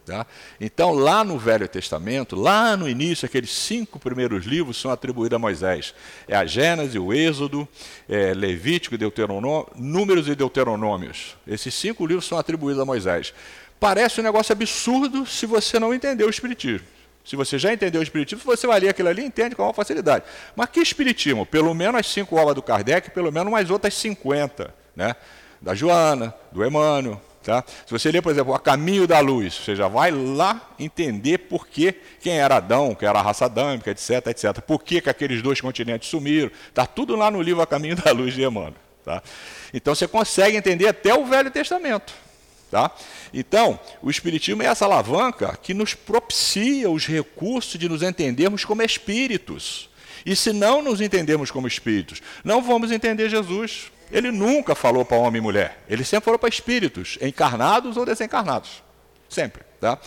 [0.08, 0.26] Tá?
[0.58, 5.38] Então, lá no Velho Testamento, lá no início, aqueles cinco primeiros livros são atribuídos a
[5.38, 5.94] Moisés.
[6.26, 7.68] É a Gênesis, o Êxodo,
[8.08, 11.36] é Levítico, Deuteronômio, Números e Deuteronômios.
[11.46, 13.34] Esses cinco livros são atribuídos a Moisés.
[13.78, 16.86] Parece um negócio absurdo se você não entender o Espiritismo.
[17.22, 19.74] Se você já entendeu o Espiritismo, você vai ler aquilo ali e entende com maior
[19.74, 20.24] facilidade.
[20.56, 21.44] Mas que Espiritismo?
[21.44, 24.74] Pelo menos as cinco obras do Kardec, pelo menos mais outras 50.
[24.96, 25.14] Né?
[25.60, 27.27] Da Joana, do Emmanuel.
[27.48, 27.64] Tá?
[27.86, 31.66] Se você ler, por exemplo, A Caminho da Luz, você já vai lá entender por
[31.66, 34.60] que quem era Adão, quem era a raça adâmica, etc, etc.
[34.60, 36.50] Por que, que aqueles dois continentes sumiram.
[36.68, 38.74] Está tudo lá no livro A Caminho da Luz de Emmanuel.
[39.02, 39.22] Tá?
[39.72, 42.12] Então você consegue entender até o Velho Testamento.
[42.70, 42.94] Tá?
[43.32, 48.82] Então, o Espiritismo é essa alavanca que nos propicia os recursos de nos entendermos como
[48.82, 49.88] espíritos.
[50.26, 53.90] E se não nos entendermos como espíritos, não vamos entender Jesus.
[54.10, 55.84] Ele nunca falou para homem e mulher.
[55.88, 58.82] Ele sempre falou para espíritos, encarnados ou desencarnados.
[59.28, 59.62] Sempre.
[59.80, 59.98] Tá?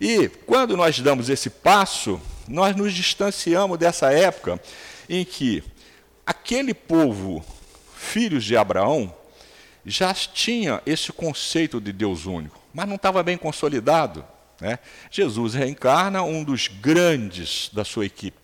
[0.00, 4.60] E quando nós damos esse passo, nós nos distanciamos dessa época
[5.08, 5.62] em que
[6.26, 7.44] aquele povo,
[7.96, 9.14] filhos de Abraão,
[9.84, 14.24] já tinha esse conceito de Deus único, mas não estava bem consolidado.
[14.60, 14.78] Né?
[15.10, 18.43] Jesus reencarna um dos grandes da sua equipe.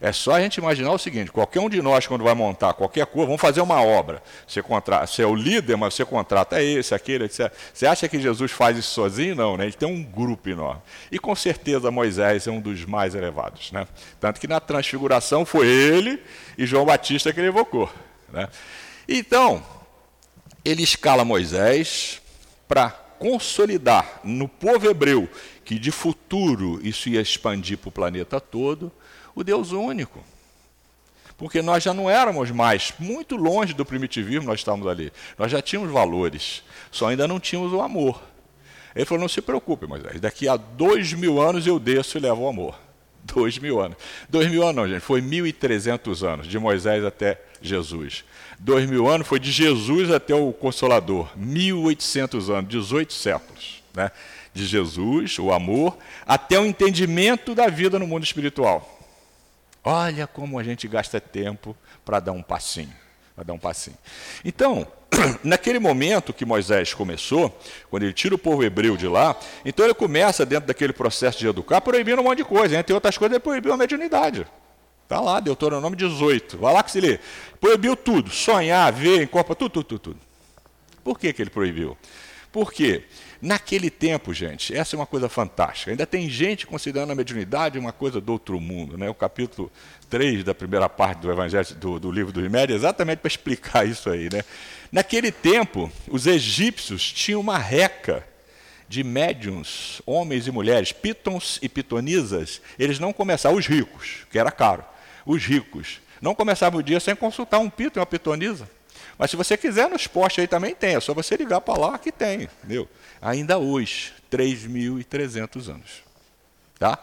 [0.00, 3.04] É só a gente imaginar o seguinte: qualquer um de nós, quando vai montar qualquer
[3.04, 4.22] coisa, vamos fazer uma obra.
[4.46, 7.52] Você, contrata, você é o líder, mas você contrata esse, aquele, etc.
[7.74, 9.34] Você acha que Jesus faz isso sozinho?
[9.34, 9.64] Não, né?
[9.64, 10.80] ele tem um grupo enorme.
[11.12, 13.70] E com certeza Moisés é um dos mais elevados.
[13.72, 13.86] Né?
[14.18, 16.22] Tanto que na transfiguração foi ele
[16.56, 17.90] e João Batista que ele evocou.
[18.32, 18.48] Né?
[19.06, 19.62] Então,
[20.64, 22.22] ele escala Moisés
[22.66, 25.28] para consolidar no povo hebreu
[25.62, 28.90] que de futuro isso ia expandir para o planeta todo,
[29.40, 30.22] o Deus único.
[31.36, 35.10] Porque nós já não éramos mais muito longe do primitivismo, nós estávamos ali.
[35.38, 38.22] Nós já tínhamos valores, só ainda não tínhamos o amor.
[38.94, 42.42] Ele falou: não se preocupe, Moisés, daqui a dois mil anos eu desço e levo
[42.42, 42.78] o amor.
[43.22, 43.96] Dois mil anos.
[44.28, 48.24] Dois mil anos não, gente, foi mil e trezentos anos, de Moisés até Jesus.
[48.58, 53.82] Dois mil anos foi de Jesus até o Consolador, mil oitocentos anos, 18 séculos.
[53.94, 54.10] Né?
[54.52, 58.99] De Jesus, o amor, até o entendimento da vida no mundo espiritual.
[59.82, 62.94] Olha como a gente gasta tempo para dar um passinho.
[63.34, 63.96] Para dar um passinho.
[64.44, 64.86] Então,
[65.42, 69.94] naquele momento que Moisés começou, quando ele tira o povo hebreu de lá, então ele
[69.94, 72.76] começa, dentro daquele processo de educar, proibindo um monte de coisa.
[72.76, 74.46] Entre outras coisas, ele proibiu a mediunidade.
[75.02, 76.58] Está lá, Deuteronômio 18.
[76.58, 77.18] Vai lá que se lê.
[77.60, 78.30] Proibiu tudo.
[78.30, 80.20] Sonhar, ver, incorporar, tudo, tudo, tudo, tudo.
[81.02, 81.96] Por que, que ele proibiu?
[82.52, 83.04] Porque
[83.40, 85.90] naquele tempo, gente, essa é uma coisa fantástica.
[85.90, 88.98] Ainda tem gente considerando a mediunidade uma coisa do outro mundo.
[88.98, 89.08] Né?
[89.08, 89.70] O capítulo
[90.08, 93.86] 3 da primeira parte do Evangelho do, do livro dos Médios, é exatamente para explicar
[93.86, 94.28] isso aí.
[94.32, 94.42] Né?
[94.92, 98.26] Naquele tempo, os egípcios tinham uma reca
[98.88, 104.50] de médiums, homens e mulheres, pitons e pitonisas, eles não começavam, os ricos, que era
[104.50, 104.84] caro,
[105.24, 108.68] os ricos, não começavam o dia sem consultar um pito e uma pitonisa.
[109.20, 111.98] Mas se você quiser nos postes aí também tem, é só você ligar para lá
[111.98, 112.88] que tem, entendeu?
[113.20, 116.02] Ainda hoje, 3.300 anos.
[116.78, 116.98] Tá?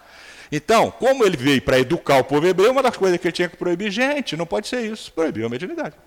[0.51, 3.47] Então, como ele veio para educar o povo hebreu, uma das coisas que ele tinha
[3.47, 5.95] que proibir, gente, não pode ser isso, proibiu a mediunidade.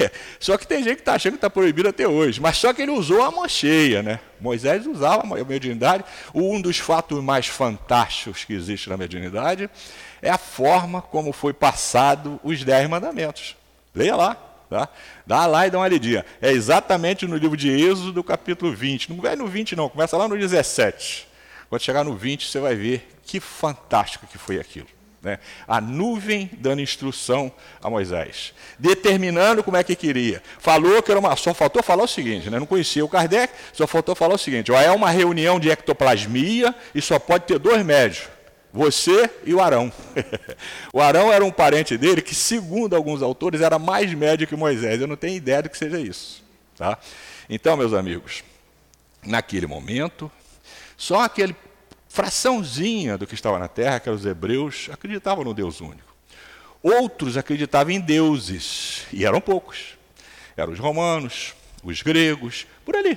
[0.00, 0.10] É.
[0.40, 2.40] Só que tem gente que está achando que está proibido até hoje.
[2.40, 4.18] Mas só que ele usou a mão cheia, né?
[4.40, 6.02] Moisés usava a mediunidade.
[6.34, 9.68] Um dos fatos mais fantásticos que existe na mediunidade
[10.22, 13.54] é a forma como foi passado os dez mandamentos.
[13.94, 14.53] Leia lá.
[14.74, 14.88] Tá?
[15.24, 16.26] Dá lá e dá uma lidinha.
[16.42, 19.10] É exatamente no livro de Êxodo, capítulo 20.
[19.10, 21.28] Não vai no 20, não, começa lá no 17.
[21.68, 24.88] Quando chegar no 20, você vai ver que fantástico que foi aquilo.
[25.22, 25.38] Né?
[25.68, 30.42] A nuvem dando instrução a Moisés, determinando como é que queria.
[30.58, 31.36] Falou que era uma.
[31.36, 32.58] Só faltou falar o seguinte, né?
[32.58, 36.74] não conhecia o Kardec, só faltou falar o seguinte: ó, é uma reunião de ectoplasmia
[36.92, 38.33] e só pode ter dois médios.
[38.74, 39.92] Você e o Arão.
[40.92, 45.00] o Arão era um parente dele que, segundo alguns autores, era mais médio que Moisés.
[45.00, 46.42] Eu não tenho ideia do que seja isso.
[46.76, 46.98] Tá?
[47.48, 48.42] Então, meus amigos,
[49.24, 50.28] naquele momento,
[50.96, 51.54] só aquele
[52.08, 56.12] fraçãozinha do que estava na terra, que eram os hebreus, acreditavam no Deus único.
[56.82, 59.96] Outros acreditavam em deuses, e eram poucos.
[60.56, 63.16] Eram os romanos, os gregos, por ali.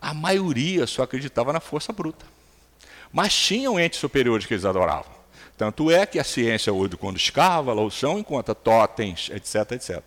[0.00, 2.33] A maioria só acreditava na força bruta.
[3.14, 5.14] Mas tinham entes superiores que eles adoravam.
[5.56, 10.02] Tanto é que a ciência hoje, quando escava, loução, encontra totens, etc, etc.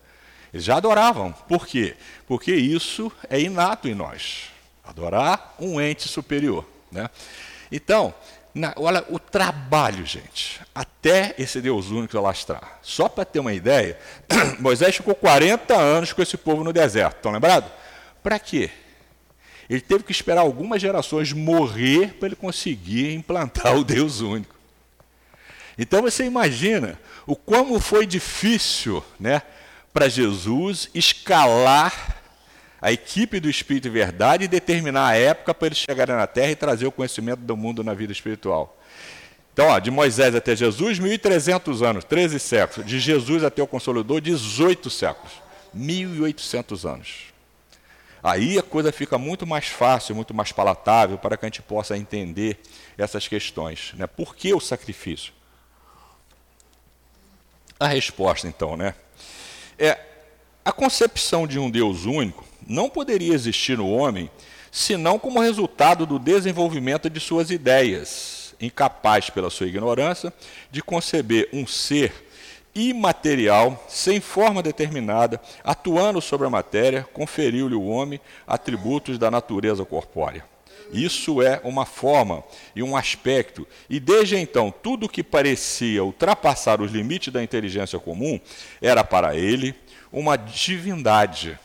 [0.53, 1.31] Eles já adoravam.
[1.47, 1.95] Por quê?
[2.27, 4.49] Porque isso é inato em nós.
[4.83, 6.65] Adorar um ente superior.
[6.91, 7.09] Né?
[7.71, 8.13] Então,
[8.53, 12.77] na, olha o trabalho, gente, até esse Deus único alastrar.
[12.81, 13.97] Só para ter uma ideia,
[14.59, 17.71] Moisés ficou 40 anos com esse povo no deserto, estão lembrados?
[18.21, 18.69] Para quê?
[19.69, 24.55] Ele teve que esperar algumas gerações morrer para ele conseguir implantar o Deus único.
[25.77, 29.41] Então você imagina o como foi difícil né,
[29.93, 32.15] para Jesus escalar
[32.81, 36.51] a equipe do Espírito e Verdade e determinar a época para eles chegarem na Terra
[36.51, 38.77] e trazer o conhecimento do mundo na vida espiritual.
[39.53, 42.87] Então, ó, de Moisés até Jesus, 1.300 anos, 13 séculos.
[42.87, 45.33] De Jesus até o Consolador, 18 séculos.
[45.75, 47.36] 1.800 anos.
[48.23, 51.97] Aí a coisa fica muito mais fácil, muito mais palatável para que a gente possa
[51.97, 52.59] entender
[52.97, 53.93] essas questões.
[53.95, 54.07] Né?
[54.07, 55.33] Por que o sacrifício?
[57.79, 58.95] A resposta, então, né?
[59.77, 59.99] É
[60.65, 64.29] a concepção de um Deus único não poderia existir no homem
[64.69, 70.33] senão como resultado do desenvolvimento de suas ideias, incapaz pela sua ignorância
[70.69, 72.26] de conceber um ser
[72.77, 80.45] imaterial, sem forma determinada, atuando sobre a matéria, conferiu-lhe o homem atributos da natureza corpórea.
[80.93, 86.91] Isso é uma forma e um aspecto, e desde então tudo que parecia ultrapassar os
[86.91, 88.39] limites da inteligência comum
[88.81, 89.75] era para ele
[90.11, 91.59] uma divindade,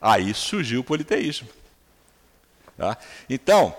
[0.00, 1.48] Aí surgiu o politeísmo.
[2.76, 2.96] Tá?
[3.28, 3.76] Então,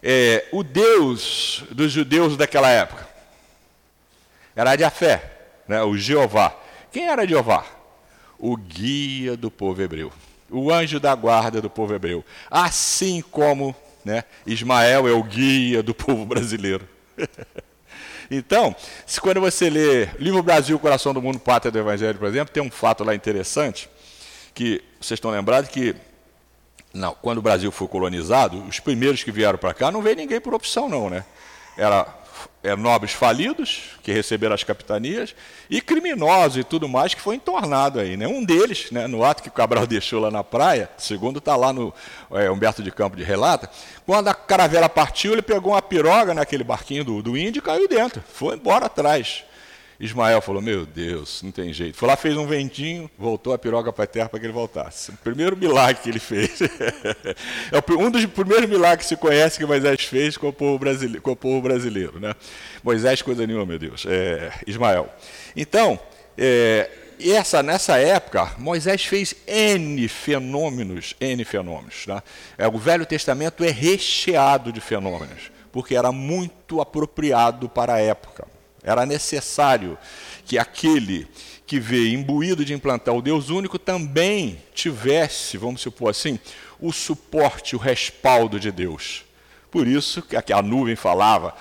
[0.00, 3.08] é, o Deus dos judeus daquela época
[4.54, 5.33] era de fé,
[5.66, 5.82] né?
[5.82, 6.54] o Jeová.
[6.90, 7.64] Quem era Jeová?
[8.38, 10.12] O guia do povo hebreu,
[10.50, 12.24] o anjo da guarda do povo hebreu.
[12.50, 13.74] Assim como
[14.04, 16.86] né, Ismael é o guia do povo brasileiro.
[18.30, 18.74] então,
[19.06, 22.62] se quando você lê Livro Brasil, Coração do Mundo, Pátria do Evangelho, por exemplo, tem
[22.62, 23.88] um fato lá interessante
[24.52, 25.96] que vocês estão lembrados que
[26.92, 30.40] não, quando o Brasil foi colonizado, os primeiros que vieram para cá não veio ninguém
[30.40, 31.24] por opção, não, né?
[31.76, 32.06] Era,
[32.62, 35.34] era nobres falidos que receberam as capitanias
[35.68, 38.26] e criminosos e tudo mais que foi entornado aí, né?
[38.26, 41.72] Um deles, né, no ato que o Cabral deixou lá na praia, segundo está lá
[41.72, 41.92] no
[42.32, 43.70] é, Humberto de Campo de relata,
[44.06, 47.88] quando a caravela partiu, ele pegou uma piroga naquele barquinho do, do índio e caiu
[47.88, 49.44] dentro, foi embora atrás.
[50.00, 51.96] Ismael falou: Meu Deus, não tem jeito.
[51.96, 55.10] Foi lá, fez um ventinho, voltou a piroga para a terra para que ele voltasse.
[55.10, 56.60] O primeiro milagre que ele fez.
[57.70, 61.22] é um dos primeiros milagres que se conhece que Moisés fez com o povo brasileiro.
[61.22, 62.34] Com o povo brasileiro né?
[62.82, 64.04] Moisés, coisa nenhuma, meu Deus.
[64.06, 65.08] É, Ismael.
[65.56, 65.98] Então,
[66.36, 72.06] é, essa, nessa época, Moisés fez N fenômenos, N fenômenos.
[72.06, 72.22] Né?
[72.58, 78.53] É, o Velho Testamento é recheado de fenômenos, porque era muito apropriado para a época.
[78.84, 79.96] Era necessário
[80.44, 81.26] que aquele
[81.66, 86.38] que veio imbuído de implantar o Deus único também tivesse, vamos supor assim,
[86.78, 89.24] o suporte, o respaldo de Deus.
[89.70, 91.52] Por isso que a nuvem falava,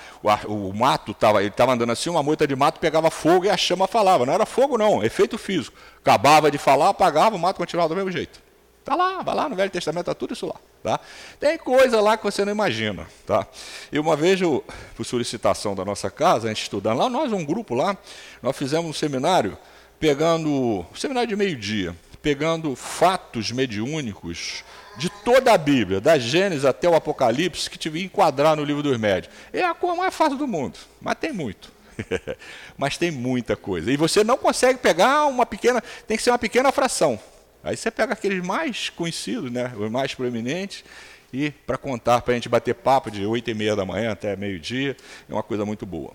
[0.45, 3.57] o, mato estava, ele estava andando assim, uma moita de mato pegava fogo e a
[3.57, 4.23] chama falava.
[4.23, 5.75] Não era fogo não, efeito físico.
[5.99, 8.39] Acabava de falar, apagava, o mato continuava do mesmo jeito.
[8.83, 10.55] Está lá, vai lá no Velho Testamento, está tudo isso lá.
[10.83, 10.99] Tá?
[11.39, 13.07] Tem coisa lá que você não imagina.
[13.25, 13.47] Tá?
[13.89, 14.61] E uma vez, eu,
[14.93, 17.97] por solicitação da nossa casa, a gente estudando lá, nós, um grupo lá,
[18.41, 19.57] nós fizemos um seminário,
[20.01, 24.65] pegando, um seminário de meio-dia, pegando fatos mediúnicos
[24.97, 28.83] de toda a Bíblia, da Gênesis até o Apocalipse, que tive que enquadrar no livro
[28.83, 29.33] dos médios.
[29.53, 31.71] É a coisa mais fácil do mundo, mas tem muito.
[32.77, 33.89] mas tem muita coisa.
[33.89, 37.17] E você não consegue pegar uma pequena, tem que ser uma pequena fração.
[37.63, 40.83] Aí você pega aqueles mais conhecidos, né, os mais proeminentes,
[41.31, 44.35] e para contar, para a gente bater papo de oito e meia da manhã até
[44.35, 44.95] meio-dia,
[45.27, 46.13] é uma coisa muito boa.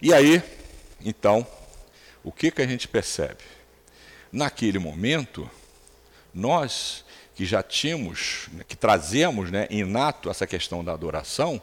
[0.00, 0.42] E aí,
[1.04, 1.46] então,
[2.22, 3.42] o que, que a gente percebe?
[4.30, 5.50] Naquele momento,
[6.32, 7.04] nós
[7.34, 11.60] que já tínhamos, né, que trazemos né, inato essa questão da adoração,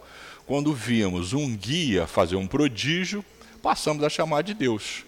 [0.47, 3.23] quando vimos um guia fazer um prodígio,
[3.61, 5.05] passamos a chamar de Deus.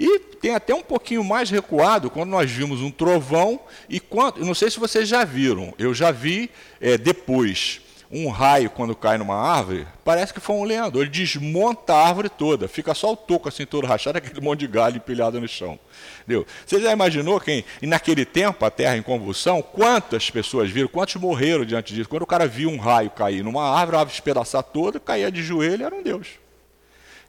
[0.00, 4.54] E tem até um pouquinho mais recuado quando nós vimos um trovão e quando, não
[4.54, 9.36] sei se vocês já viram, eu já vi é, depois um raio quando cai numa
[9.36, 13.46] árvore, parece que foi um lenhador, ele desmonta a árvore toda, fica só o toco
[13.46, 15.78] assim todo rachado, aquele monte de galho empilhado no chão.
[16.22, 16.46] Entendeu?
[16.64, 21.16] Você já imaginou quem, e naquele tempo, a terra em convulsão, quantas pessoas viram, quantos
[21.16, 22.08] morreram diante disso?
[22.08, 25.42] Quando o cara viu um raio cair numa árvore, a árvore espedaçar toda, caía de
[25.42, 26.26] joelho, era um Deus.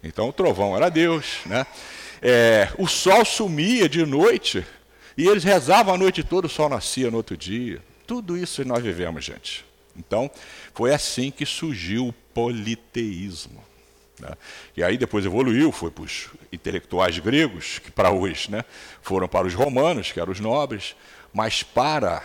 [0.02, 1.68] Então o trovão era Deus, né?
[2.22, 4.66] É, o sol sumia de noite
[5.18, 7.82] e eles rezavam a noite toda, o sol nascia no outro dia.
[8.06, 9.66] Tudo isso nós vivemos, gente.
[9.96, 10.30] Então,
[10.74, 13.64] foi assim que surgiu o politeísmo.
[14.20, 14.30] Né?
[14.78, 18.64] E aí depois evoluiu, foi para os intelectuais gregos, que para hoje né,
[19.02, 20.96] foram para os romanos, que eram os nobres,
[21.34, 22.24] mas para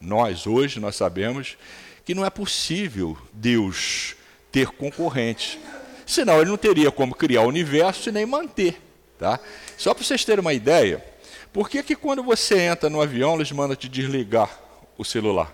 [0.00, 1.56] nós hoje, nós sabemos
[2.04, 4.14] que não é possível Deus
[4.52, 5.58] ter concorrente.
[6.06, 8.87] Senão ele não teria como criar o universo e nem manter.
[9.18, 9.40] Tá?
[9.76, 11.04] Só para vocês terem uma ideia,
[11.52, 14.48] por que, que quando você entra no avião eles mandam te desligar
[14.96, 15.52] o celular?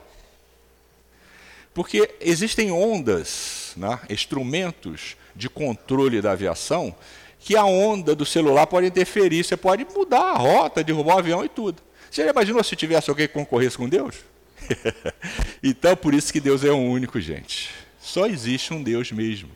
[1.72, 6.94] Porque existem ondas, né, instrumentos de controle da aviação,
[7.40, 11.44] que a onda do celular pode interferir, você pode mudar a rota, derrubar o avião
[11.44, 11.82] e tudo.
[12.10, 14.16] Você já imaginou se tivesse alguém que concorresse com Deus?
[15.62, 17.70] então, por isso que Deus é o único, gente.
[18.00, 19.50] Só existe um Deus mesmo.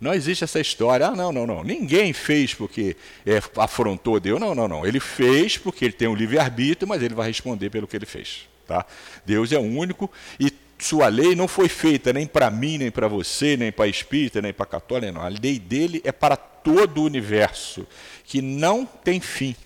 [0.00, 1.64] Não existe essa história, ah, não, não, não.
[1.64, 2.96] Ninguém fez porque
[3.26, 4.38] é, afrontou Deus.
[4.38, 4.86] Não, não, não.
[4.86, 8.48] Ele fez porque ele tem um livre-arbítrio, mas ele vai responder pelo que ele fez.
[8.66, 8.86] Tá?
[9.26, 13.56] Deus é único e sua lei não foi feita nem para mim, nem para você,
[13.56, 15.22] nem para espírita, nem para católica, não.
[15.22, 17.86] A lei dele é para todo o universo,
[18.24, 19.56] que não tem fim.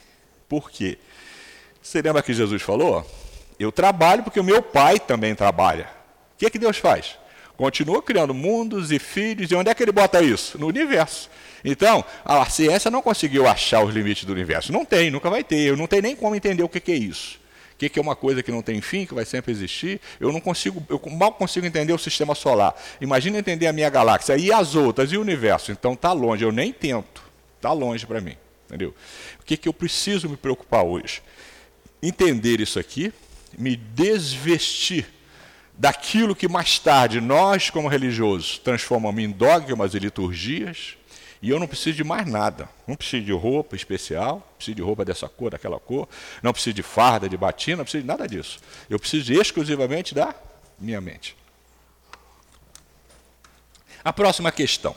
[0.48, 0.98] Por quê?
[1.82, 3.06] Você lembra que Jesus falou?
[3.58, 5.90] Eu trabalho porque o meu pai também trabalha.
[6.34, 7.18] O que, é que Deus faz?
[7.56, 10.58] Continua criando mundos e filhos, e onde é que ele bota isso?
[10.58, 11.30] No universo.
[11.64, 14.72] Então, a ciência não conseguiu achar os limites do universo.
[14.72, 15.60] Não tem, nunca vai ter.
[15.60, 17.40] Eu não tenho nem como entender o que é isso.
[17.74, 20.00] O que é uma coisa que não tem fim, que vai sempre existir?
[20.20, 22.74] Eu não consigo, eu mal consigo entender o sistema solar.
[23.00, 25.72] Imagina entender a minha galáxia e as outras e o universo.
[25.72, 27.22] Então está longe, eu nem tento.
[27.56, 28.36] Está longe para mim.
[28.66, 28.94] Entendeu?
[29.40, 31.22] O que, que eu preciso me preocupar hoje?
[32.02, 33.12] Entender isso aqui,
[33.58, 35.06] me desvestir
[35.72, 40.96] daquilo que mais tarde nós, como religiosos, transformamos em dogmas e liturgias,
[41.40, 42.68] e eu não preciso de mais nada.
[42.86, 46.08] Não preciso de roupa especial, não preciso de roupa dessa cor, daquela cor,
[46.40, 48.60] não preciso de farda, de batina, não preciso de nada disso.
[48.88, 50.34] Eu preciso exclusivamente da
[50.78, 51.36] minha mente.
[54.04, 54.94] A próxima questão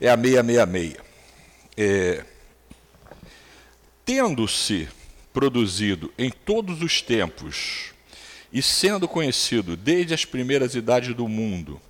[0.00, 0.96] é a 666.
[1.76, 2.24] É,
[4.04, 4.88] Tendo-se
[5.32, 7.93] produzido em todos os tempos
[8.54, 11.80] e sendo conhecido desde as primeiras idades do mundo,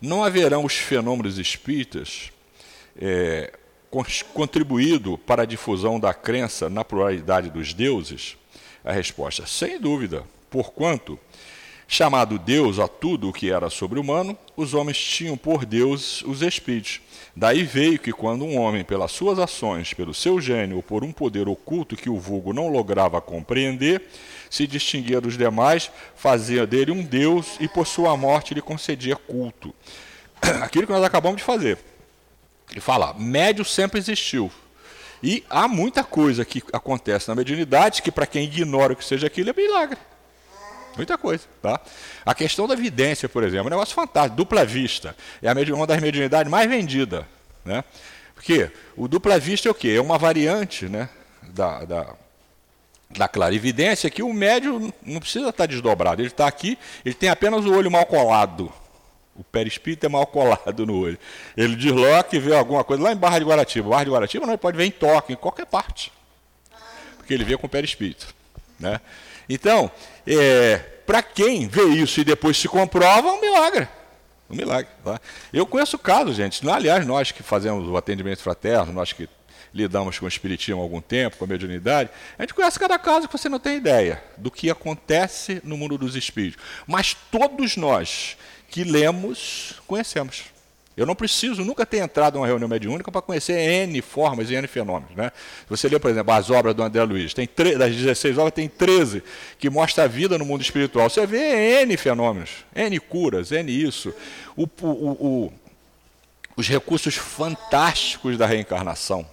[0.00, 2.32] não haverão os fenômenos espíritas
[2.96, 3.52] é,
[4.32, 8.38] contribuído para a difusão da crença na pluralidade dos deuses?
[8.82, 11.18] A resposta, sem dúvida, porquanto,
[11.86, 17.00] chamado Deus a tudo o que era sobre-humano, os homens tinham por Deus os espíritos.
[17.36, 21.12] Daí veio que, quando um homem, pelas suas ações, pelo seu gênio ou por um
[21.12, 24.02] poder oculto que o vulgo não lograva compreender,
[24.48, 29.74] se distinguia dos demais, fazia dele um Deus e por sua morte lhe concedia culto.
[30.62, 31.78] Aquilo que nós acabamos de fazer.
[32.70, 34.50] Ele fala, médio sempre existiu.
[35.22, 39.26] E há muita coisa que acontece na mediunidade que, para quem ignora o que seja
[39.26, 39.98] aquilo, é milagre.
[40.96, 41.44] Muita coisa.
[41.60, 41.80] Tá?
[42.24, 44.36] A questão da evidência, por exemplo, é um negócio fantástico.
[44.36, 45.16] Dupla vista.
[45.42, 47.24] É uma das mediunidades mais vendidas.
[47.64, 47.82] Né?
[48.34, 49.94] Porque o dupla vista é o quê?
[49.96, 51.08] É uma variante né,
[51.42, 52.14] da, da,
[53.10, 56.20] da clarividência que o médio não precisa estar desdobrado.
[56.20, 58.72] Ele está aqui, ele tem apenas o olho mal colado.
[59.36, 61.18] O perispírito é mal colado no olho.
[61.56, 63.88] Ele desloca e vê alguma coisa lá em Barra de Guaratiba.
[63.88, 66.12] Barra de Guaratiba não, ele pode ver em toque, em qualquer parte.
[67.16, 68.32] Porque ele vê com o perispírito.
[68.78, 69.00] Né?
[69.48, 69.90] Então,
[70.26, 73.88] é, para quem vê isso e depois se comprova, é um milagre.
[74.48, 74.90] Um milagre.
[75.04, 75.20] Tá?
[75.52, 76.68] Eu conheço casos, gente.
[76.68, 79.28] Aliás, nós que fazemos o atendimento fraterno, nós que
[79.72, 83.26] lidamos com o espiritismo há algum tempo, com a mediunidade, a gente conhece cada caso
[83.26, 86.62] que você não tem ideia do que acontece no mundo dos espíritos.
[86.86, 88.36] Mas todos nós
[88.68, 90.53] que lemos, conhecemos.
[90.96, 94.66] Eu não preciso nunca ter entrado numa reunião mediúnica para conhecer N formas e N
[94.68, 95.14] fenômenos.
[95.16, 95.32] Né?
[95.68, 99.22] Você lê, por exemplo, as obras do André Luiz, tem das 16 obras, tem 13
[99.58, 101.10] que mostram a vida no mundo espiritual.
[101.10, 104.14] Você vê N fenômenos, N curas, N isso.
[104.56, 105.52] O, o, o,
[106.56, 109.26] os recursos fantásticos da reencarnação.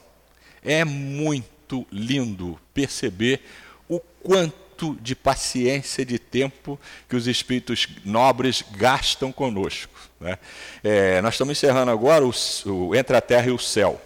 [0.64, 3.41] É muito lindo perceber
[3.88, 4.61] o quanto
[5.01, 9.93] de paciência de tempo que os espíritos nobres gastam conosco.
[10.19, 10.38] Né?
[10.84, 12.32] É, nós estamos encerrando agora o,
[12.65, 14.01] o, Entre a Terra e o Céu.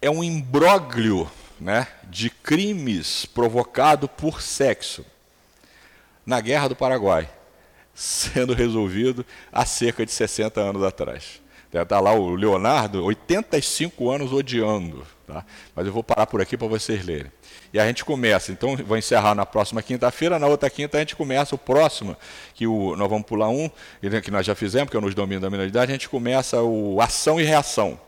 [0.00, 1.30] É um imbróglio
[1.60, 5.04] né, de crimes provocado por sexo
[6.24, 7.28] na Guerra do Paraguai,
[7.94, 11.40] sendo resolvido há cerca de 60 anos atrás.
[11.72, 15.06] Está lá o Leonardo, 85 anos odiando.
[15.26, 15.44] Tá?
[15.74, 17.30] Mas eu vou parar por aqui para vocês lerem.
[17.72, 21.14] E a gente começa, então vou encerrar na próxima quinta-feira, na outra quinta a gente
[21.14, 22.16] começa o próximo,
[22.54, 23.70] que o, nós vamos pular um,
[24.22, 27.38] que nós já fizemos, que é nos domínios da minoridade, a gente começa o ação
[27.38, 28.00] e reação.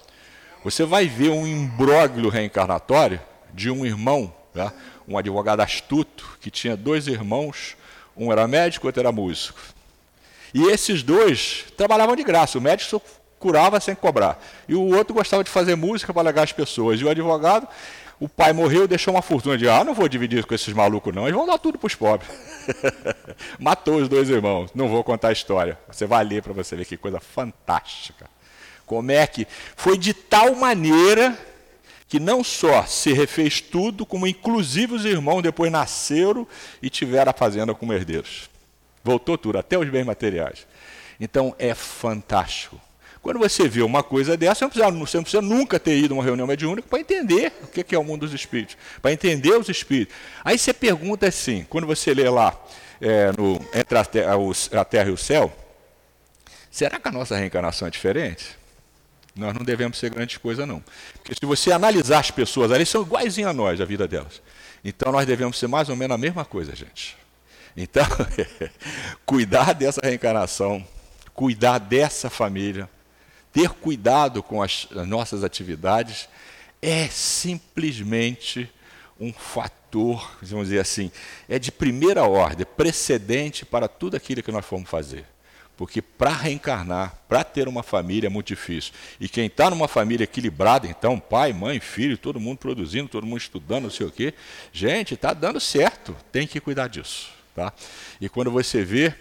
[0.64, 3.20] Você vai ver um imbróglio reencarnatório
[3.52, 4.72] de um irmão, tá?
[5.06, 7.76] um advogado astuto, que tinha dois irmãos,
[8.16, 9.60] um era médico, outro era músico.
[10.52, 12.58] E esses dois trabalhavam de graça.
[12.58, 13.00] O médico
[13.38, 14.42] curava sem cobrar.
[14.68, 17.00] E o outro gostava de fazer música para alegar as pessoas.
[17.00, 17.66] E o advogado,
[18.20, 21.22] o pai morreu, deixou uma fortuna de, ah, não vou dividir com esses malucos não,
[21.22, 22.30] eles vão dar tudo para os pobres.
[23.58, 24.70] Matou os dois irmãos.
[24.74, 25.78] Não vou contar a história.
[25.90, 28.28] Você vai ler para você ver que coisa fantástica.
[28.84, 31.36] Como é que foi de tal maneira
[32.08, 36.46] que não só se refez tudo, como inclusive os irmãos depois nasceram
[36.82, 38.50] e tiveram a fazenda como herdeiros.
[39.02, 40.66] Voltou tudo, até os bens materiais.
[41.18, 42.78] Então é fantástico.
[43.22, 46.14] Quando você vê uma coisa dessa, você não precisa, você não precisa nunca ter ido
[46.14, 49.52] a uma reunião mediúnica para entender o que é o mundo dos espíritos, para entender
[49.52, 50.14] os espíritos.
[50.42, 52.58] Aí você pergunta assim, quando você lê lá,
[53.00, 54.32] é, no, entre a terra,
[54.72, 55.52] a terra e o céu,
[56.70, 58.58] será que a nossa reencarnação é diferente?
[59.36, 60.82] Nós não devemos ser grandes coisas, não.
[61.14, 64.40] Porque se você analisar as pessoas ali, são iguaizinhas a nós, a vida delas.
[64.82, 67.16] Então nós devemos ser mais ou menos a mesma coisa, gente.
[67.76, 68.04] Então,
[69.24, 70.84] cuidar dessa reencarnação,
[71.34, 72.88] cuidar dessa família,
[73.52, 76.28] ter cuidado com as, as nossas atividades
[76.80, 78.70] é simplesmente
[79.18, 81.10] um fator, vamos dizer assim,
[81.48, 85.26] é de primeira ordem, precedente para tudo aquilo que nós formos fazer.
[85.76, 88.92] Porque para reencarnar, para ter uma família é muito difícil.
[89.18, 93.40] E quem está numa família equilibrada, então, pai, mãe, filho, todo mundo produzindo, todo mundo
[93.40, 94.34] estudando, não sei o quê,
[94.72, 97.30] gente, está dando certo, tem que cuidar disso.
[97.54, 97.72] Tá?
[98.20, 99.14] E quando você vê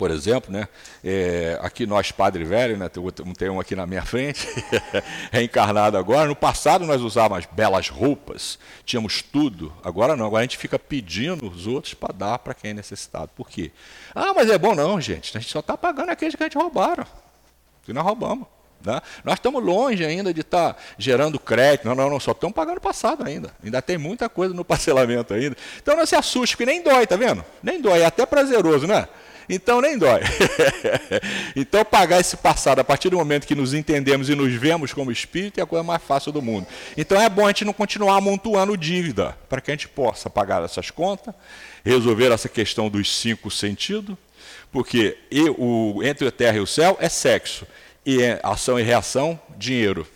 [0.00, 0.66] por exemplo, né?
[1.04, 2.88] É, aqui nós, Padre Velho, né?
[3.36, 4.48] tem um aqui na minha frente,
[5.30, 6.26] reencarnado agora.
[6.26, 9.70] No passado nós usávamos belas roupas, tínhamos tudo.
[9.84, 13.30] Agora não, agora a gente fica pedindo os outros para dar para quem é necessitado.
[13.36, 13.72] Por quê?
[14.14, 15.36] Ah, mas é bom não, gente.
[15.36, 17.04] A gente só está pagando aqueles que a gente roubaram,
[17.84, 18.46] que nós roubamos.
[18.82, 19.02] Né?
[19.22, 21.86] Nós estamos longe ainda de estar tá gerando crédito.
[21.86, 23.54] Não, não, não, só estamos pagando passado ainda.
[23.62, 25.58] Ainda tem muita coisa no parcelamento ainda.
[25.76, 27.44] Então não se assuste, porque nem dói, tá vendo?
[27.62, 29.06] Nem dói, é até prazeroso, né?
[29.52, 30.20] Então nem dói.
[31.56, 35.10] então pagar esse passado a partir do momento que nos entendemos e nos vemos como
[35.10, 36.68] espírito é a coisa mais fácil do mundo.
[36.96, 40.62] Então é bom a gente não continuar amontoando dívida para que a gente possa pagar
[40.62, 41.34] essas contas,
[41.84, 44.16] resolver essa questão dos cinco sentidos,
[44.70, 45.18] porque
[45.58, 47.66] o, entre a terra e o céu é sexo,
[48.06, 50.06] e é ação e reação, dinheiro.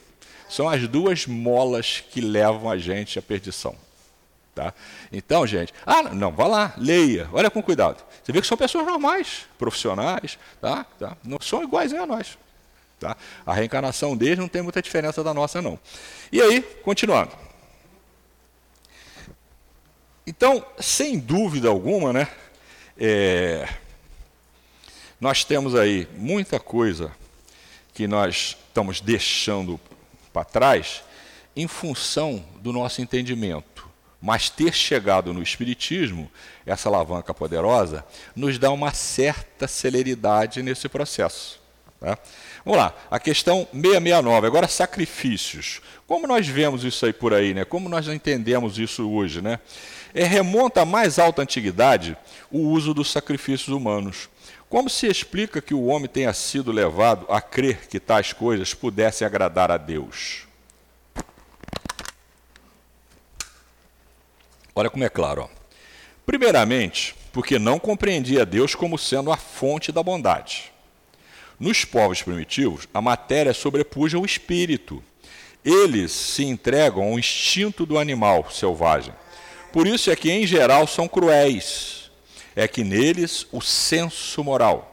[0.49, 3.75] São as duas molas que levam a gente à perdição.
[4.55, 4.73] Tá?
[5.11, 8.05] Então, gente, ah, não, vá lá, leia, olha com cuidado.
[8.23, 10.85] Você vê que são pessoas normais, profissionais, tá?
[10.97, 11.17] tá?
[11.25, 12.39] não são iguais a nós.
[13.01, 13.17] Tá?
[13.45, 15.79] A reencarnação deles não tem muita diferença da nossa, não.
[16.31, 17.33] E aí, continuando.
[20.25, 22.29] Então, sem dúvida alguma, né,
[22.97, 23.69] é,
[25.21, 27.11] nós temos aí muita coisa
[27.93, 29.81] que nós estamos deixando
[30.33, 31.03] para trás
[31.57, 33.74] em função do nosso entendimento.
[34.25, 36.31] Mas ter chegado no Espiritismo,
[36.65, 38.03] essa alavanca poderosa,
[38.35, 41.61] nos dá uma certa celeridade nesse processo.
[42.01, 42.17] Tá?
[42.65, 45.83] Vamos lá, a questão 669, agora sacrifícios.
[46.07, 47.67] Como nós vemos isso aí por aí, né?
[47.67, 49.43] como nós entendemos isso hoje?
[49.43, 49.61] Né?
[50.15, 52.17] É, remonta à mais alta antiguidade
[52.51, 54.31] o uso dos sacrifícios humanos.
[54.71, 59.27] Como se explica que o homem tenha sido levado a crer que tais coisas pudessem
[59.27, 60.47] agradar a Deus?
[64.75, 65.43] Olha como é claro.
[65.43, 65.49] Ó.
[66.27, 70.73] Primeiramente, porque não compreendia Deus como sendo a fonte da bondade.
[71.59, 75.03] Nos povos primitivos, a matéria sobrepuja o espírito
[75.65, 79.15] eles se entregam ao instinto do animal selvagem.
[79.73, 82.11] Por isso é que, em geral, são cruéis.
[82.55, 84.91] É que neles o senso moral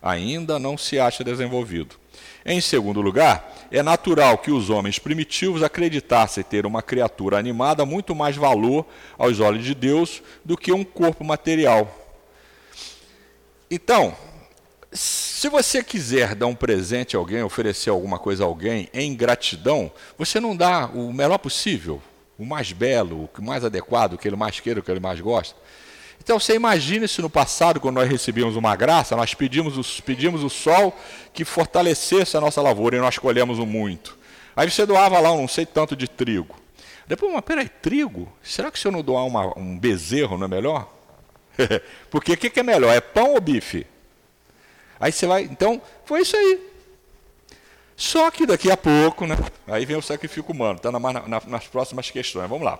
[0.00, 1.98] ainda não se acha desenvolvido.
[2.44, 8.14] Em segundo lugar, é natural que os homens primitivos acreditassem ter uma criatura animada muito
[8.14, 8.86] mais valor
[9.18, 11.96] aos olhos de Deus do que um corpo material.
[13.70, 14.16] Então,
[14.92, 19.92] se você quiser dar um presente a alguém, oferecer alguma coisa a alguém em gratidão,
[20.18, 22.02] você não dá o melhor possível,
[22.38, 25.20] o mais belo, o mais adequado, o que ele mais queira, o que ele mais
[25.20, 25.54] gosta.
[26.22, 30.44] Então você imagina se no passado, quando nós recebíamos uma graça, nós pedimos o, pedimos
[30.44, 30.96] o sol
[31.32, 34.18] que fortalecesse a nossa lavoura e nós colhemos o muito.
[34.54, 36.54] Aí você doava lá um não sei tanto de trigo.
[37.06, 38.30] Depois, mas peraí, trigo?
[38.42, 40.92] Será que se eu não doar uma, um bezerro não é melhor?
[42.10, 42.94] Porque o que, que é melhor?
[42.94, 43.86] É pão ou bife?
[45.00, 45.42] Aí você vai.
[45.42, 46.70] Então, foi isso aí.
[47.96, 49.36] Só que daqui a pouco, né?
[49.66, 52.48] Aí vem o sacrifício humano, está na, na, nas próximas questões.
[52.48, 52.78] Vamos lá.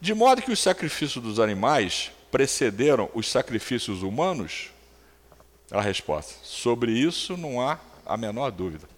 [0.00, 4.70] De modo que os sacrifícios dos animais precederam os sacrifícios humanos?
[5.70, 8.88] A resposta: sobre isso não há a menor dúvida.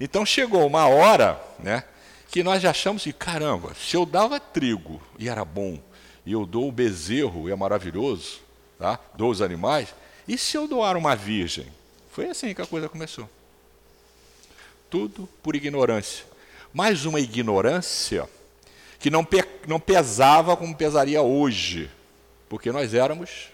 [0.00, 1.84] Então chegou uma hora, né,
[2.30, 5.80] que nós já achamos que, caramba, se eu dava trigo e era bom,
[6.24, 8.40] e eu dou o bezerro e é maravilhoso,
[8.78, 8.98] tá?
[9.14, 9.94] dou os animais,
[10.26, 11.66] e se eu doar uma virgem?
[12.10, 13.28] Foi assim que a coisa começou.
[14.90, 16.24] Tudo por ignorância.
[16.72, 18.28] Mais uma ignorância
[18.98, 21.90] que não, pe não pesava como pesaria hoje
[22.48, 23.48] porque nós éramos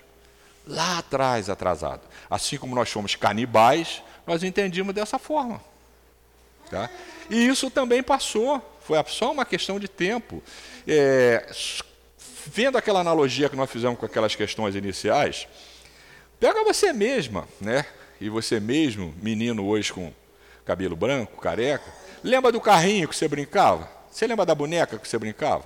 [0.66, 2.06] lá atrás atrasados.
[2.28, 5.60] Assim como nós fomos canibais, nós entendíamos dessa forma.
[6.70, 6.88] Tá?
[7.28, 10.42] E isso também passou, foi só uma questão de tempo.
[10.86, 11.46] É,
[12.46, 15.46] vendo aquela analogia que nós fizemos com aquelas questões iniciais,
[16.38, 17.84] pega você mesma, né?
[18.20, 20.12] E você mesmo, menino hoje com
[20.64, 21.84] cabelo branco, careca,
[22.22, 23.88] lembra do carrinho que você brincava?
[24.10, 25.64] Você lembra da boneca que você brincava?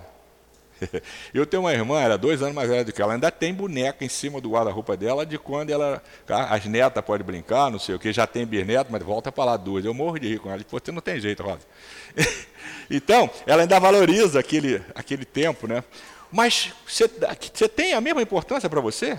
[1.33, 4.05] Eu tenho uma irmã, era dois anos mais velha do que ela, ainda tem boneca
[4.05, 6.03] em cima do guarda-roupa dela de quando ela.
[6.29, 9.57] As netas podem brincar, não sei o que, já tem bisneto, mas volta para lá
[9.57, 9.85] duas.
[9.85, 10.63] Eu morro de rir com ela.
[10.65, 11.67] Pô, você não tem jeito, Rosa.
[12.91, 15.83] então, ela ainda valoriza aquele, aquele tempo, né?
[16.31, 17.11] Mas você,
[17.53, 19.19] você tem a mesma importância para você?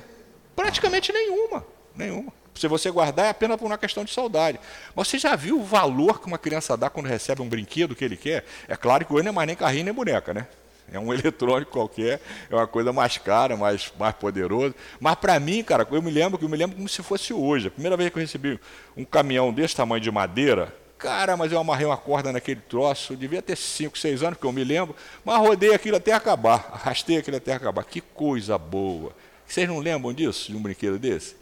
[0.56, 1.66] Praticamente nenhuma.
[1.96, 2.32] Nenhuma.
[2.54, 4.60] Se você guardar, é apenas por uma questão de saudade.
[4.94, 8.04] Mas você já viu o valor que uma criança dá quando recebe um brinquedo que
[8.04, 8.44] ele quer?
[8.68, 10.46] É claro que hoje não é mais nem carrinho nem boneca, né?
[10.92, 14.74] É um eletrônico qualquer, é uma coisa mais cara, mais, mais poderosa.
[15.00, 17.68] Mas para mim, cara, eu me lembro, eu me lembro como se fosse hoje.
[17.68, 18.60] A primeira vez que eu recebi
[18.96, 23.42] um caminhão desse tamanho de madeira, cara, mas eu amarrei uma corda naquele troço, devia
[23.42, 27.38] ter 5, 6 anos, que eu me lembro, mas rodei aquilo até acabar, arrastei aquilo
[27.38, 27.84] até acabar.
[27.86, 29.14] Que coisa boa.
[29.48, 31.36] Vocês não lembram disso, de um brinquedo desse?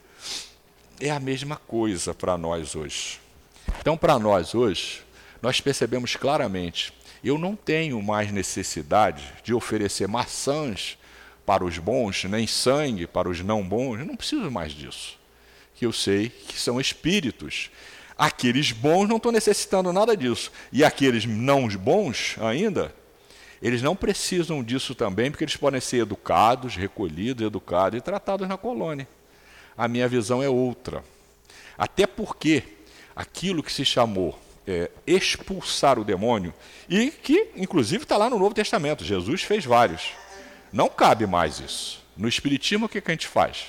[0.99, 3.19] É a mesma coisa para nós hoje.
[3.79, 5.01] Então, para nós hoje,
[5.41, 6.93] nós percebemos claramente
[7.23, 10.97] eu não tenho mais necessidade de oferecer maçãs
[11.45, 13.99] para os bons, nem sangue para os não bons.
[13.99, 15.17] Eu não preciso mais disso.
[15.75, 17.71] Que eu sei que são espíritos.
[18.17, 20.51] Aqueles bons não estão necessitando nada disso.
[20.71, 22.93] E aqueles não bons ainda,
[23.61, 28.57] eles não precisam disso também, porque eles podem ser educados, recolhidos, educados e tratados na
[28.57, 29.07] colônia.
[29.77, 31.03] A minha visão é outra.
[31.77, 32.63] Até porque
[33.15, 34.37] aquilo que se chamou
[34.67, 36.53] é, expulsar o demônio,
[36.89, 39.03] e que, inclusive, está lá no Novo Testamento.
[39.03, 40.11] Jesus fez vários.
[40.73, 42.05] Não cabe mais isso.
[42.17, 43.67] No Espiritismo, o que, que a gente faz?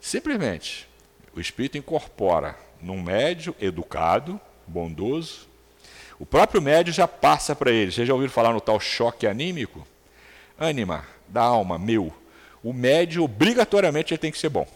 [0.00, 0.88] Simplesmente,
[1.34, 5.48] o Espírito incorpora num médio educado, bondoso.
[6.18, 7.90] O próprio médio já passa para ele.
[7.90, 9.86] Vocês já ouviram falar no tal choque anímico?
[10.58, 12.12] Ânima, da alma, meu.
[12.62, 14.66] O médio, obrigatoriamente, ele tem que ser bom.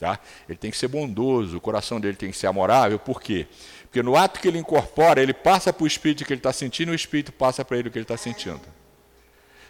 [0.00, 0.18] Tá?
[0.48, 2.98] Ele tem que ser bondoso, o coração dele tem que ser amorável.
[2.98, 3.46] Por quê?
[3.94, 6.90] Porque no ato que ele incorpora, ele passa para o espírito que ele está sentindo
[6.90, 8.60] e o espírito passa para ele o que ele está sentindo.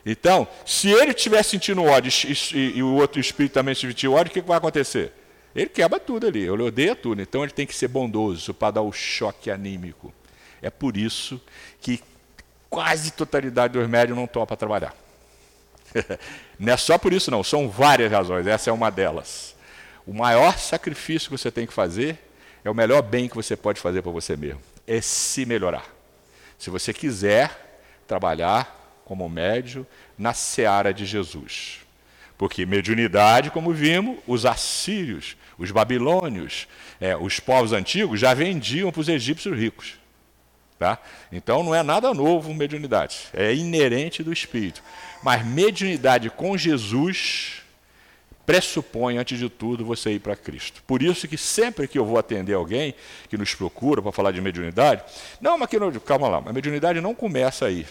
[0.06, 4.30] Então, se ele estiver sentindo ódio e, e, e, o outro espírito também sentir ódio,
[4.30, 5.12] o que, que vai acontecer?
[5.54, 7.20] Ele quebra tudo ali, ele odeia tudo.
[7.20, 10.10] Então ele tem que ser bondoso para dar o choque anímico.
[10.62, 11.38] É por isso
[11.78, 12.02] que
[12.70, 14.96] quase totalidade dos médios não topa trabalhar.
[16.58, 19.54] não é só por isso, não, são várias razões, essa é uma delas.
[20.06, 22.18] O maior sacrifício que você tem que fazer
[22.64, 24.60] é o melhor bem que você pode fazer para você mesmo.
[24.86, 25.84] É se melhorar.
[26.58, 29.86] Se você quiser trabalhar como médio
[30.16, 31.80] na seara de Jesus.
[32.38, 36.66] Porque mediunidade, como vimos, os assírios, os babilônios,
[37.00, 39.94] é, os povos antigos já vendiam para os egípcios ricos.
[40.78, 40.98] Tá?
[41.30, 44.82] Então não é nada novo mediunidade, é inerente do espírito.
[45.22, 47.63] Mas mediunidade com Jesus
[48.46, 50.82] pressupõe, antes de tudo, você ir para Cristo.
[50.86, 52.94] Por isso que sempre que eu vou atender alguém
[53.28, 55.02] que nos procura para falar de mediunidade,
[55.40, 57.86] não, mas que não, calma lá, a mediunidade não começa aí.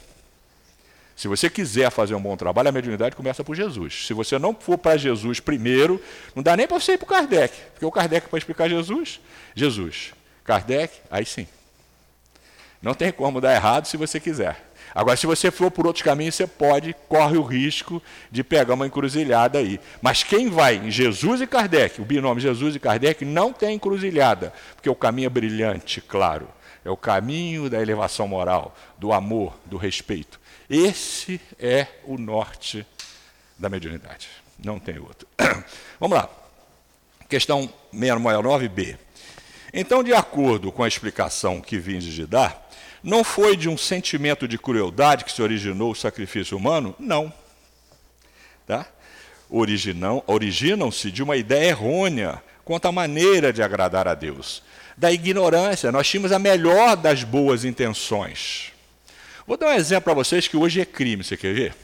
[1.15, 4.07] Se você quiser fazer um bom trabalho, a mediunidade começa por Jesus.
[4.07, 6.01] Se você não for para Jesus primeiro,
[6.35, 9.19] não dá nem para você ir para o Kardec, porque o Kardec para explicar Jesus,
[9.53, 10.13] Jesus.
[10.43, 11.47] Kardec, aí sim.
[12.81, 14.72] Não tem como dar errado se você quiser.
[14.93, 18.85] Agora, se você for por outros caminhos, você pode, corre o risco de pegar uma
[18.85, 19.79] encruzilhada aí.
[20.01, 24.53] Mas quem vai em Jesus e Kardec, o binômio Jesus e Kardec, não tem encruzilhada,
[24.75, 26.47] porque o caminho é brilhante, claro.
[26.85, 30.39] É o caminho da elevação moral, do amor, do respeito.
[30.69, 32.85] Esse é o norte
[33.57, 34.27] da mediunidade.
[34.63, 35.27] Não tem outro.
[35.99, 36.29] Vamos lá.
[37.29, 38.97] Questão 699b.
[39.73, 42.62] Então, de acordo com a explicação que vim de dar,
[43.03, 46.95] não foi de um sentimento de crueldade que se originou o sacrifício humano?
[46.97, 47.31] Não.
[48.65, 48.87] Tá?
[49.49, 54.63] Originam, originam-se de uma ideia errônea quanto à maneira de agradar a Deus.
[54.97, 58.71] Da ignorância, nós tínhamos a melhor das boas intenções.
[59.45, 61.75] Vou dar um exemplo para vocês que hoje é crime, você quer ver?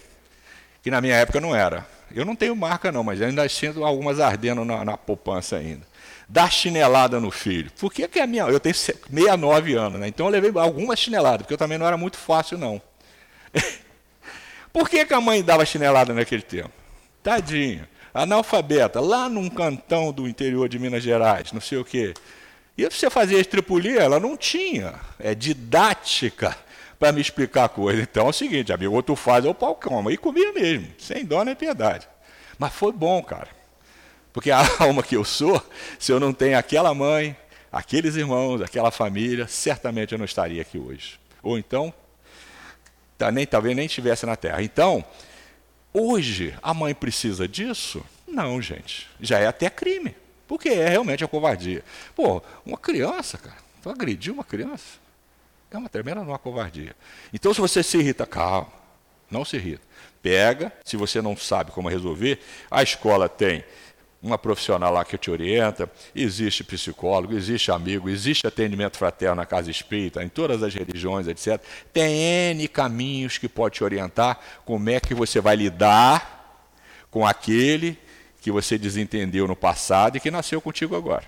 [0.82, 1.86] Que na minha época não era.
[2.16, 5.90] Eu não tenho marca, não, mas ainda sinto algumas ardendo na, na poupança ainda
[6.30, 7.72] dar chinelada no filho.
[7.80, 8.44] Por que, que a minha.
[8.44, 10.08] Eu tenho 69 anos, né?
[10.08, 12.80] Então eu levei alguma chinelada, porque eu também não era muito fácil, não.
[14.72, 16.72] Por que, que a mãe dava chinelada naquele tempo?
[17.24, 17.88] Tadinho.
[18.14, 22.14] Analfabeta, lá num cantão do interior de Minas Gerais, não sei o quê.
[22.78, 24.94] E você fazia estripulia, ela não tinha.
[25.20, 26.56] É didática
[27.00, 28.02] para me explicar a coisa.
[28.02, 30.12] Então é o seguinte, amigo, ou tu faz ou o coma.
[30.12, 32.08] E comia mesmo, sem dó nem piedade.
[32.58, 33.59] Mas foi bom, cara.
[34.34, 35.62] Porque a alma que eu sou,
[35.98, 37.36] se eu não tenho aquela mãe,
[37.72, 41.20] aqueles irmãos, aquela família, certamente eu não estaria aqui hoje.
[41.42, 41.94] Ou então,
[43.18, 44.62] tá, nem, talvez nem estivesse na terra.
[44.62, 45.04] Então,
[45.94, 48.04] hoje, a mãe precisa disso?
[48.28, 49.10] Não, gente.
[49.20, 50.16] Já é até crime.
[50.48, 51.84] Porque é realmente a covardia.
[52.16, 54.98] Pô, uma criança, cara, tu agrediu uma criança?
[55.70, 56.96] É uma tremenda uma covardia.
[57.32, 58.68] Então, se você se irrita, calma,
[59.30, 59.84] não se irrita.
[60.22, 63.64] Pega, se você não sabe como resolver, a escola tem
[64.22, 69.72] uma profissional lá que te orienta, existe psicólogo, existe amigo, existe atendimento fraterno na casa
[69.72, 71.62] espírita, em todas as religiões, etc.
[71.94, 76.68] Tem N caminhos que pode te orientar como é que você vai lidar
[77.10, 77.98] com aquele
[78.42, 81.26] que você desentendeu no passado e que nasceu contigo agora.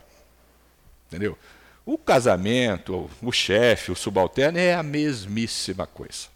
[1.08, 1.38] Entendeu?
[1.86, 6.30] O casamento, o chefe, o subalterno é a mesmíssima coisa.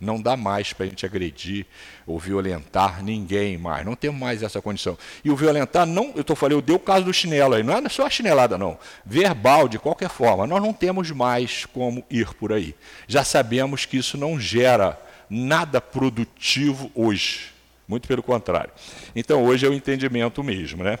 [0.00, 1.66] Não dá mais para a gente agredir
[2.06, 3.84] ou violentar ninguém mais.
[3.84, 4.96] Não temos mais essa condição.
[5.24, 7.74] E o violentar, não, eu estou falando, eu dei o caso do chinelo aí, não
[7.74, 8.78] é só a chinelada, não.
[9.04, 12.74] Verbal, de qualquer forma, nós não temos mais como ir por aí.
[13.08, 17.52] Já sabemos que isso não gera nada produtivo hoje.
[17.88, 18.72] Muito pelo contrário.
[19.14, 20.82] Então, hoje é o entendimento mesmo.
[20.82, 20.98] Né?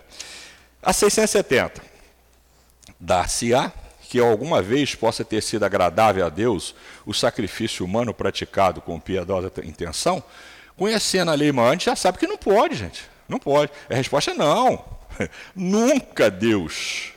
[0.82, 1.82] A 670.
[2.98, 3.72] Dar-se-á
[4.08, 9.52] que alguma vez possa ter sido agradável a Deus o sacrifício humano praticado com piedosa
[9.64, 10.22] intenção,
[10.76, 13.04] conhecendo a lei maior, a gente já sabe que não pode, gente.
[13.28, 13.72] Não pode.
[13.90, 14.84] A resposta é não.
[15.54, 17.12] Nunca Deus,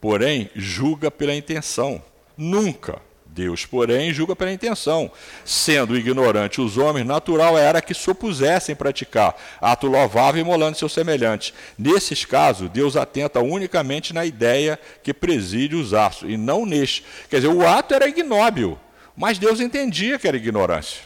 [0.00, 2.02] porém, julga pela intenção.
[2.36, 3.00] Nunca.
[3.34, 5.10] Deus, porém, julga pela intenção.
[5.44, 11.52] Sendo ignorante os homens, natural era que se opusessem praticar ato louvável imolando seu semelhante.
[11.76, 17.04] Nesses casos, Deus atenta unicamente na ideia que preside os atos, e não neste.
[17.28, 18.78] Quer dizer, o ato era ignóbil,
[19.16, 21.02] mas Deus entendia que era ignorância.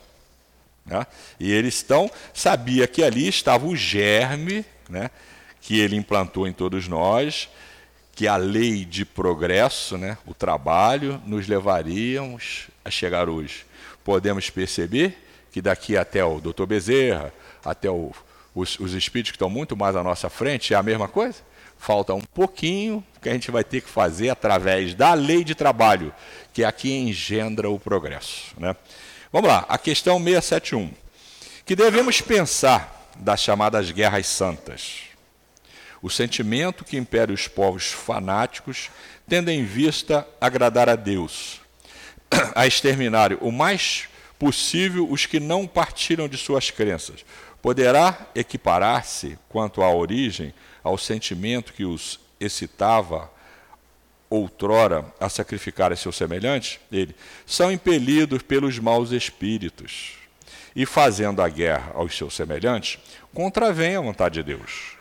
[0.84, 1.06] Né?
[1.40, 5.10] E eles então sabia que ali estava o germe né,
[5.62, 7.48] que ele implantou em todos nós,
[8.18, 13.64] que a lei de progresso, né, o trabalho, nos levaríamos a chegar hoje.
[14.02, 15.16] Podemos perceber
[15.52, 17.32] que daqui até o doutor Bezerra,
[17.64, 18.10] até o,
[18.52, 21.38] os, os espíritos que estão muito mais à nossa frente, é a mesma coisa?
[21.78, 26.12] Falta um pouquinho que a gente vai ter que fazer através da lei de trabalho,
[26.52, 28.52] que aqui engendra o progresso.
[28.58, 28.74] Né?
[29.32, 30.90] Vamos lá, a questão 671.
[31.64, 35.07] Que devemos pensar das chamadas guerras santas?
[36.00, 38.90] O sentimento que impera os povos fanáticos,
[39.28, 41.60] tendo em vista agradar a Deus,
[42.54, 47.24] a exterminar o mais possível os que não partiram de suas crenças.
[47.60, 53.30] Poderá equiparar-se, quanto à origem, ao sentimento que os excitava
[54.30, 56.78] outrora a sacrificar a seus semelhantes?
[56.92, 60.12] Ele, são impelidos pelos maus espíritos
[60.76, 63.00] e, fazendo a guerra aos seus semelhantes,
[63.34, 64.97] contravêm a vontade de Deus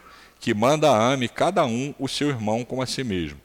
[0.48, 3.38] que manda ame cada um o seu irmão como a si mesmo.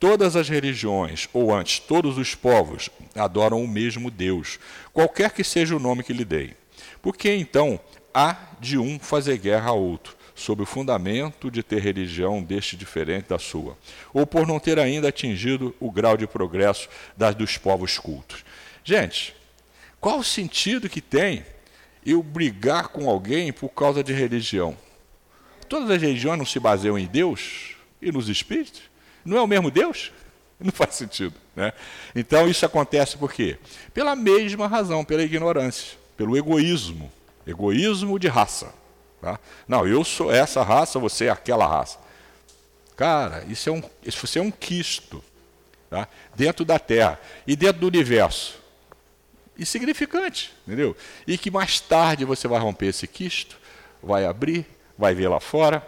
[0.00, 4.58] Todas as religiões, ou antes, todos os povos, adoram o mesmo Deus,
[4.92, 6.56] qualquer que seja o nome que lhe deem.
[7.00, 7.78] Por que então
[8.12, 10.18] há de um fazer guerra a outro?
[10.34, 13.78] sob o fundamento de ter religião deste diferente da sua,
[14.12, 18.44] ou por não ter ainda atingido o grau de progresso das dos povos cultos.
[18.82, 19.34] Gente,
[20.00, 21.44] qual o sentido que tem
[22.04, 24.76] eu brigar com alguém por causa de religião?
[25.68, 28.82] Todas as religiões não se baseiam em Deus e nos espíritos?
[29.24, 30.12] Não é o mesmo Deus?
[30.60, 31.34] Não faz sentido.
[31.54, 31.72] Né?
[32.16, 33.58] Então isso acontece por quê?
[33.94, 37.12] Pela mesma razão, pela ignorância, pelo egoísmo.
[37.46, 38.74] Egoísmo de raça.
[39.20, 39.38] Tá?
[39.66, 41.98] Não, eu sou essa raça, você é aquela raça.
[42.96, 45.22] Cara, isso é um, isso é um quisto
[45.88, 46.08] tá?
[46.34, 48.58] dentro da Terra e dentro do universo.
[49.58, 50.96] Insignificante, entendeu?
[51.26, 53.56] E que mais tarde você vai romper esse quisto,
[54.02, 54.66] vai abrir,
[54.98, 55.86] vai ver lá fora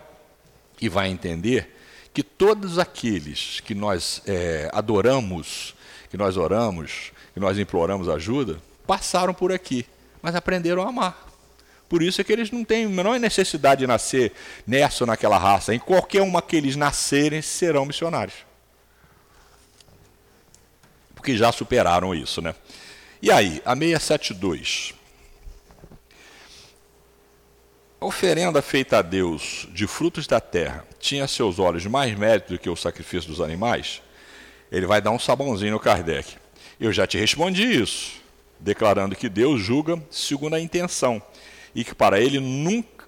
[0.80, 1.76] e vai entender
[2.14, 5.74] que todos aqueles que nós é, adoramos,
[6.08, 9.84] que nós oramos, que nós imploramos ajuda, passaram por aqui,
[10.22, 11.26] mas aprenderam a amar.
[11.88, 14.32] Por isso é que eles não têm a menor necessidade de nascer
[14.64, 15.74] nessa ou naquela raça.
[15.74, 18.36] Em qualquer uma que eles nascerem, serão missionários.
[21.16, 22.54] Porque já superaram isso, né?
[23.20, 24.94] E aí, a 672.
[28.00, 32.58] A oferenda feita a Deus de frutos da terra tinha seus olhos mais mérito do
[32.58, 34.00] que o sacrifício dos animais?
[34.72, 36.36] Ele vai dar um sabãozinho no Kardec.
[36.80, 38.12] Eu já te respondi isso,
[38.58, 41.22] declarando que Deus julga segundo a intenção
[41.74, 43.04] e que para ele nunca,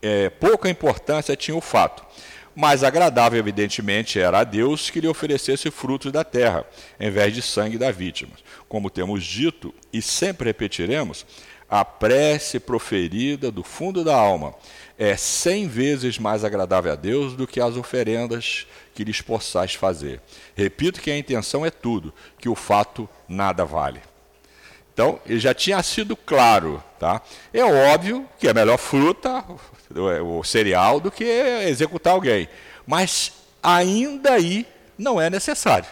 [0.00, 2.06] é, pouca importância tinha o fato.
[2.54, 6.64] Mais agradável, evidentemente, era a Deus que lhe oferecesse frutos da terra,
[7.00, 8.32] em vez de sangue da vítima.
[8.68, 11.26] Como temos dito e sempre repetiremos,
[11.68, 14.54] a prece proferida do fundo da alma
[14.98, 20.20] é cem vezes mais agradável a Deus do que as oferendas que lhes possais fazer.
[20.54, 24.00] Repito que a intenção é tudo, que o fato nada vale.
[24.94, 26.82] Então, ele já tinha sido claro.
[26.98, 27.20] Tá?
[27.52, 29.44] É óbvio que é melhor fruta,
[30.24, 32.48] o cereal, do que executar alguém.
[32.86, 35.88] Mas ainda aí não é necessário.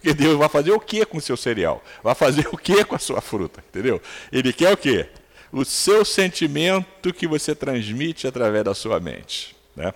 [0.00, 1.84] Porque Deus vai fazer o que com o seu cereal?
[2.02, 3.62] Vai fazer o que com a sua fruta?
[3.68, 4.00] Entendeu?
[4.32, 5.06] Ele quer o quê?
[5.52, 9.54] O seu sentimento que você transmite através da sua mente.
[9.76, 9.92] Né?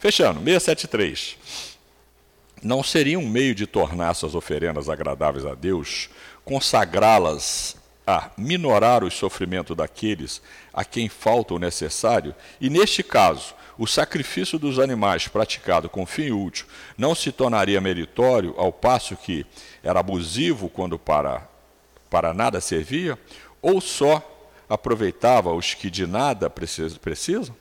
[0.00, 1.36] Fechando, 673.
[2.60, 6.10] Não seria um meio de tornar suas oferendas agradáveis a Deus
[6.44, 7.76] consagrá-las
[8.06, 10.40] a minorar o sofrimento daqueles
[10.72, 16.30] a quem falta o necessário, e neste caso, o sacrifício dos animais praticado com fim
[16.30, 16.66] útil
[16.96, 19.44] não se tornaria meritório, ao passo que
[19.82, 21.48] era abusivo quando para,
[22.08, 23.18] para nada servia,
[23.60, 24.22] ou só
[24.68, 27.54] aproveitava os que de nada precisam?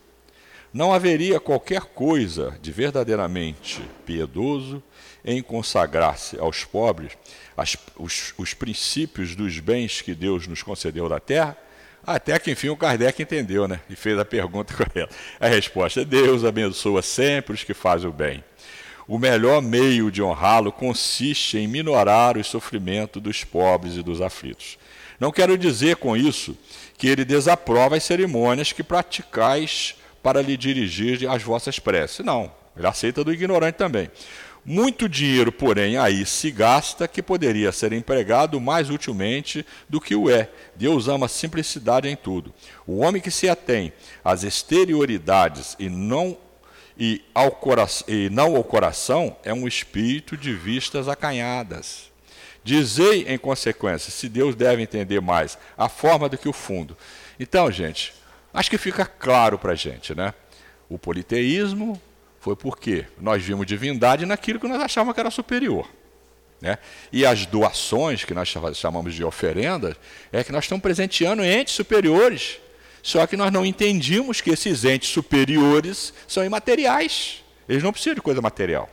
[0.74, 4.84] Não haveria qualquer coisa de verdadeiramente piedoso
[5.24, 7.14] em consagrar-se aos pobres
[7.56, 11.58] as, os, os princípios dos bens que Deus nos concedeu da terra,
[12.06, 13.80] até que enfim o Kardec entendeu, né?
[13.90, 15.14] E fez a pergunta correta.
[15.40, 18.44] A resposta é: Deus abençoa sempre os que fazem o bem.
[19.08, 24.80] O melhor meio de honrá-lo consiste em minorar o sofrimento dos pobres e dos aflitos.
[25.20, 26.58] Não quero dizer com isso
[26.98, 32.26] que ele desaprova as cerimônias que praticais para lhe dirigir as vossas preces.
[32.26, 34.10] Não, ele aceita do ignorante também.
[34.68, 40.28] Muito dinheiro, porém, aí se gasta que poderia ser empregado mais utilmente do que o
[40.28, 40.50] é.
[40.76, 42.52] Deus ama simplicidade em tudo.
[42.88, 43.94] O homem que se atém
[44.24, 46.36] às exterioridades e não,
[46.98, 52.12] e, ao coração, e não ao coração é um espírito de vistas acanhadas.
[52.64, 56.98] Dizei, em consequência, se Deus deve entender mais a forma do que o fundo.
[57.40, 58.16] Então, gente,
[58.52, 60.34] acho que fica claro para a gente, né?
[60.90, 62.02] O politeísmo
[62.46, 65.90] foi porque nós vimos divindade naquilo que nós achávamos que era superior.
[66.62, 66.78] Né?
[67.12, 69.96] E as doações, que nós chamamos de oferendas,
[70.32, 72.60] é que nós estamos presenteando entes superiores.
[73.02, 77.44] Só que nós não entendimos que esses entes superiores são imateriais.
[77.68, 78.92] Eles não precisam de coisa material.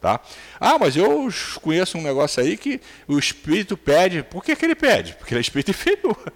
[0.00, 0.18] Tá?
[0.58, 1.28] Ah, mas eu
[1.60, 4.22] conheço um negócio aí que o espírito pede.
[4.22, 5.12] Por que, que ele pede?
[5.12, 6.32] Porque ele é espírito inferior.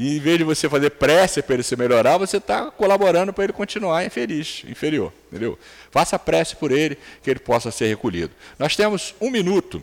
[0.00, 3.44] E em vez de você fazer prece para ele se melhorar, você está colaborando para
[3.44, 5.12] ele continuar infeliz, inferior.
[5.28, 5.58] Entendeu?
[5.90, 8.32] Faça prece por ele, que ele possa ser recolhido.
[8.58, 9.82] Nós temos um minuto.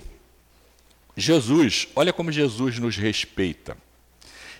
[1.15, 3.77] Jesus, olha como Jesus nos respeita.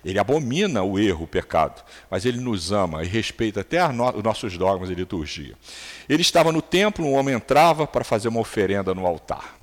[0.06, 4.56] Ele abomina o erro, o pecado, mas ele nos ama e respeita até os nossos
[4.60, 5.56] dogmas e liturgia.
[6.08, 9.58] Ele estava no templo, um homem entrava para fazer uma oferenda no altar.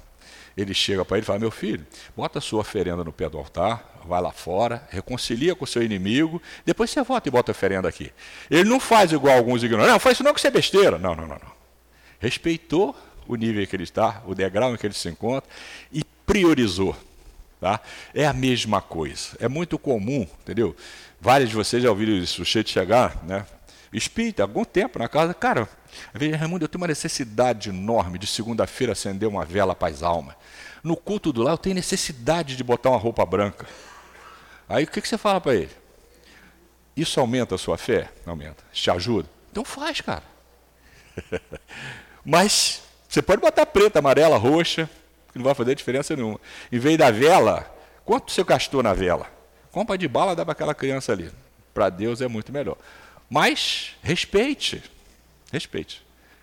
[0.56, 1.84] Ele chega para ele e fala: Meu filho,
[2.16, 5.82] bota a sua oferenda no pé do altar, vai lá fora, reconcilia com o seu
[5.82, 8.12] inimigo, depois você volta e bota a oferenda aqui.
[8.50, 10.98] Ele não faz igual alguns ignorantes, não, faz isso não que você é besteira.
[10.98, 11.54] Não, não, não, não.
[12.20, 12.96] Respeitou
[13.26, 15.48] o nível em que ele está, o degrau em que ele se encontra
[15.92, 16.96] e priorizou.
[17.60, 17.80] Tá?
[18.14, 19.36] É a mesma coisa.
[19.40, 20.76] É muito comum, entendeu?
[21.20, 23.46] Vários de vocês já ouviram isso, o cheio de chegar, né?
[23.96, 25.68] Espírita, algum tempo na casa, cara,
[26.12, 30.34] veja, Raimundo, eu tenho uma necessidade enorme de segunda-feira acender uma vela para as almas.
[30.82, 33.66] No culto do lá eu tenho necessidade de botar uma roupa branca.
[34.68, 35.70] Aí o que, que você fala para ele?
[36.96, 38.10] Isso aumenta a sua fé?
[38.26, 38.62] Aumenta.
[38.72, 39.28] Te ajuda?
[39.50, 40.24] Então faz, cara.
[42.24, 44.90] Mas você pode botar preta, amarela, roxa,
[45.32, 46.40] que não vai fazer diferença nenhuma.
[46.70, 47.72] Em vez da vela,
[48.04, 49.26] quanto você gastou na vela?
[49.70, 51.30] Compra de bala, dá para aquela criança ali.
[51.72, 52.76] Para Deus é muito melhor.
[53.28, 54.82] Mas respeite,
[55.52, 56.02] respeite,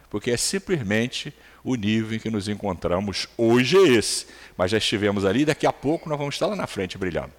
[0.09, 4.27] porque é simplesmente o nível em que nos encontramos hoje é esse.
[4.57, 7.31] Mas já estivemos ali, daqui a pouco nós vamos estar lá na frente brilhando.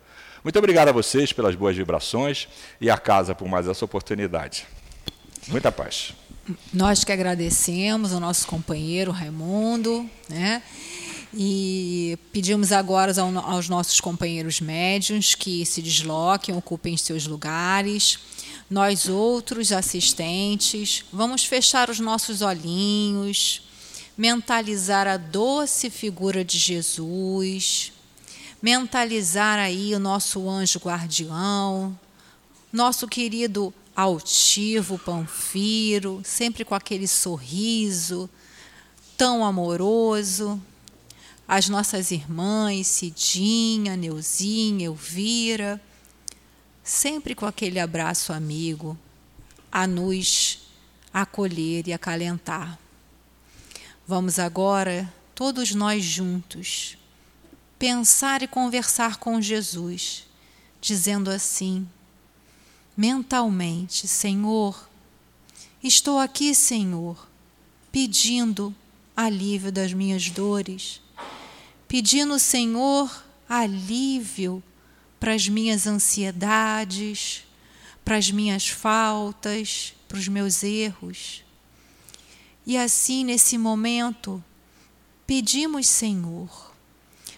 [0.43, 2.49] Muito obrigado a vocês pelas boas vibrações
[2.80, 4.66] e a casa por mais essa oportunidade.
[5.49, 6.14] Muita paz.
[6.72, 10.62] Nós que agradecemos ao nosso companheiro Raimundo, né?
[11.34, 13.12] E pedimos agora
[13.45, 18.18] aos nossos companheiros médiuns que se desloquem, ocupem seus lugares.
[18.72, 23.68] Nós, outros assistentes, vamos fechar os nossos olhinhos,
[24.16, 27.92] mentalizar a doce figura de Jesus,
[28.62, 32.00] mentalizar aí o nosso anjo guardião,
[32.72, 38.26] nosso querido altivo Panfiro, sempre com aquele sorriso
[39.18, 40.58] tão amoroso,
[41.46, 45.78] as nossas irmãs, Cidinha, Neuzinha, Elvira,
[46.82, 48.98] sempre com aquele abraço amigo
[49.70, 50.58] a nos
[51.12, 52.78] acolher e acalentar.
[54.06, 56.96] Vamos agora, todos nós juntos,
[57.78, 60.26] pensar e conversar com Jesus,
[60.80, 61.88] dizendo assim:
[62.96, 64.88] mentalmente: Senhor,
[65.82, 67.28] estou aqui, Senhor,
[67.90, 68.74] pedindo
[69.16, 71.00] alívio das minhas dores,
[71.86, 74.62] pedindo, Senhor, alívio
[75.22, 77.44] para as minhas ansiedades,
[78.04, 81.44] para as minhas faltas, para os meus erros.
[82.66, 84.42] E assim, nesse momento,
[85.24, 86.74] pedimos, Senhor,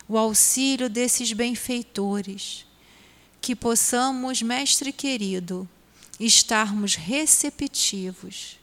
[0.09, 2.65] o auxílio desses benfeitores
[3.39, 5.69] que possamos, Mestre querido,
[6.19, 8.59] estarmos receptivos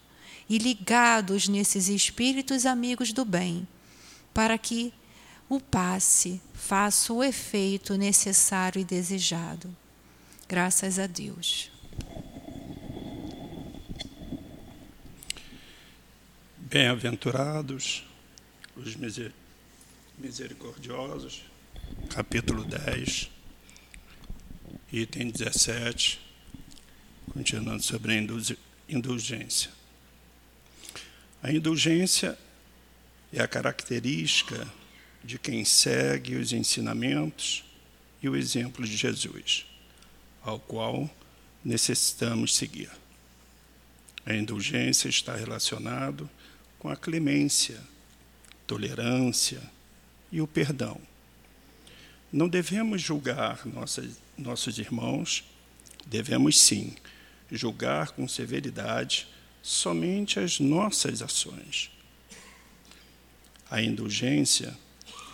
[0.49, 3.67] e ligados nesses espíritos amigos do bem,
[4.34, 4.91] para que
[5.52, 9.76] o passe faça o efeito necessário e desejado.
[10.47, 11.70] Graças a Deus.
[16.58, 18.06] Bem-aventurados
[18.78, 18.95] os
[20.18, 21.43] misericordiosos,
[22.10, 23.30] capítulo 10
[24.89, 26.22] item 17,
[27.34, 28.26] continuando sobre a
[28.88, 29.70] indulgência.
[31.43, 32.39] A indulgência
[33.34, 34.66] é a característica
[35.24, 37.63] de quem segue os ensinamentos
[38.22, 39.65] e o exemplo de Jesus,
[40.41, 41.09] ao qual
[41.63, 42.89] necessitamos seguir.
[44.26, 46.30] A indulgência está relacionado
[46.78, 47.80] com a clemência,
[48.65, 49.61] tolerância
[50.32, 50.99] e o perdão.
[52.32, 55.43] Não devemos julgar nossas nossos irmãos,
[56.05, 56.95] devemos sim
[57.51, 59.28] julgar com severidade
[59.61, 61.91] somente as nossas ações.
[63.69, 64.76] A indulgência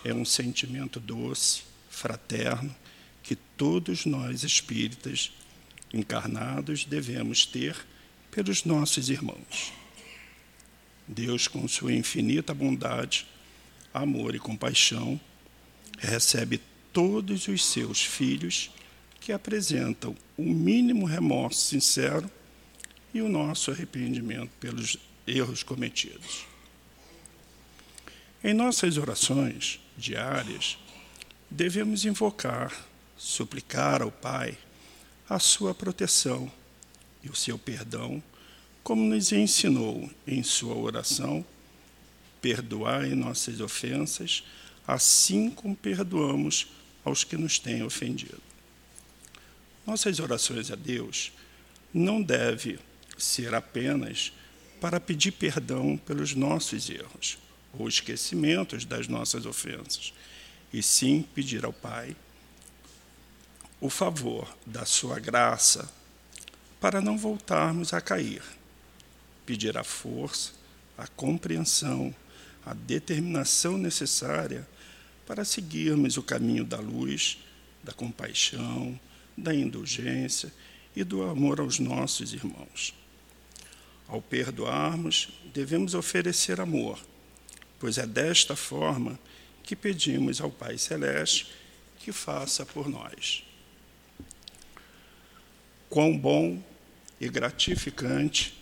[0.04, 2.74] é um sentimento doce, fraterno,
[3.22, 5.32] que todos nós espíritas
[5.92, 7.76] encarnados devemos ter
[8.30, 9.72] pelos nossos irmãos.
[11.06, 13.26] Deus, com sua infinita bondade,
[13.92, 15.20] amor e compaixão,
[15.98, 16.60] recebe
[16.92, 18.70] todos os seus filhos
[19.20, 22.30] que apresentam o mínimo remorso sincero
[23.12, 24.96] e o nosso arrependimento pelos
[25.26, 26.46] erros cometidos.
[28.42, 30.78] Em nossas orações diárias,
[31.50, 32.72] devemos invocar,
[33.16, 34.56] suplicar ao Pai
[35.28, 36.50] a sua proteção
[37.22, 38.22] e o seu perdão,
[38.82, 41.44] como nos ensinou em sua oração:
[42.40, 44.44] perdoai nossas ofensas,
[44.86, 46.68] assim como perdoamos
[47.04, 48.40] aos que nos têm ofendido.
[49.86, 51.32] Nossas orações a Deus
[51.92, 52.78] não devem
[53.16, 54.32] ser apenas
[54.80, 57.38] para pedir perdão pelos nossos erros
[57.72, 60.12] ou esquecimentos das nossas ofensas,
[60.72, 62.14] e sim pedir ao Pai
[63.80, 65.90] o favor da sua graça
[66.80, 68.42] para não voltarmos a cair,
[69.46, 70.52] pedir a força,
[70.96, 72.14] a compreensão,
[72.64, 74.68] a determinação necessária
[75.26, 77.38] para seguirmos o caminho da luz,
[77.82, 78.98] da compaixão,
[79.36, 80.52] da indulgência
[80.94, 82.94] e do amor aos nossos irmãos.
[84.08, 86.98] Ao perdoarmos, devemos oferecer amor,
[87.78, 89.18] pois é desta forma
[89.62, 91.52] que pedimos ao Pai Celeste
[91.98, 93.44] que faça por nós.
[95.88, 96.62] Quão bom
[97.20, 98.56] e gratificante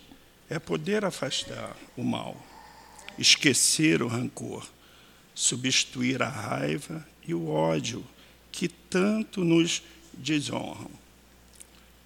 [0.48, 2.36] é poder afastar o mal,
[3.18, 4.66] esquecer o rancor,
[5.34, 8.04] substituir a raiva e o ódio
[8.52, 10.90] que tanto nos desonram,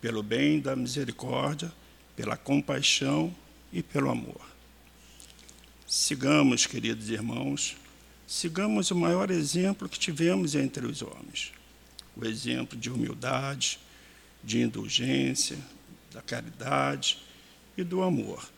[0.00, 1.72] pelo bem da misericórdia,
[2.16, 3.34] pela compaixão
[3.72, 4.49] e pelo amor.
[5.93, 7.76] Sigamos, queridos irmãos,
[8.24, 11.51] sigamos o maior exemplo que tivemos entre os homens,
[12.16, 13.76] o exemplo de humildade,
[14.41, 15.59] de indulgência,
[16.12, 17.18] da caridade
[17.76, 18.49] e do amor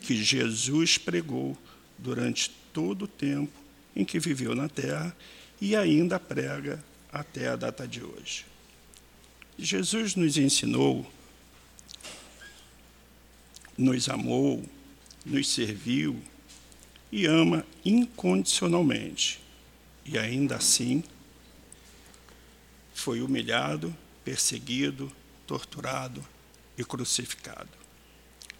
[0.00, 1.58] que Jesus pregou
[1.98, 3.52] durante todo o tempo
[3.94, 5.14] em que viveu na terra
[5.60, 6.82] e ainda prega
[7.12, 8.46] até a data de hoje.
[9.58, 11.06] Jesus nos ensinou,
[13.76, 14.64] nos amou,
[15.26, 16.18] nos serviu
[17.10, 19.40] e ama incondicionalmente.
[20.04, 21.02] E ainda assim
[22.94, 23.94] foi humilhado,
[24.24, 25.10] perseguido,
[25.46, 26.24] torturado
[26.76, 27.68] e crucificado.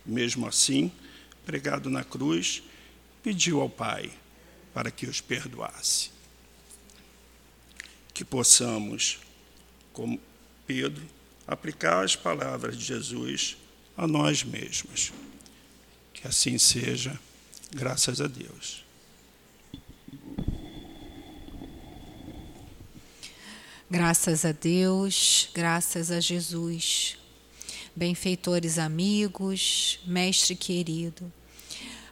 [0.04, 0.90] Mesmo assim,
[1.44, 2.62] pregado na cruz,
[3.22, 4.10] pediu ao Pai
[4.72, 6.10] para que os perdoasse.
[8.14, 9.18] Que possamos,
[9.92, 10.20] como
[10.66, 11.04] Pedro,
[11.46, 13.56] aplicar as palavras de Jesus
[13.96, 15.12] a nós mesmos.
[16.12, 17.18] Que assim seja,
[17.72, 18.84] graças a Deus.
[23.90, 27.16] Graças a Deus, graças a Jesus.
[27.96, 31.32] Benfeitores amigos, mestre querido,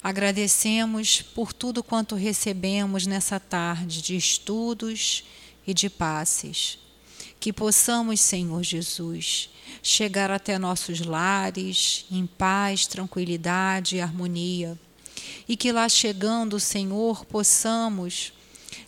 [0.02, 5.24] agradecemos por tudo quanto recebemos nessa tarde de estudos
[5.66, 6.78] e de passes.
[7.38, 9.50] Que possamos, Senhor Jesus,
[9.82, 14.78] chegar até nossos lares em paz, tranquilidade e harmonia.
[15.48, 18.32] E que lá chegando, Senhor, possamos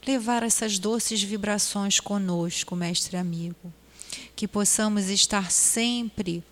[0.07, 3.73] levar essas doces vibrações conosco, mestre amigo.
[4.35, 6.43] Que possamos estar sempre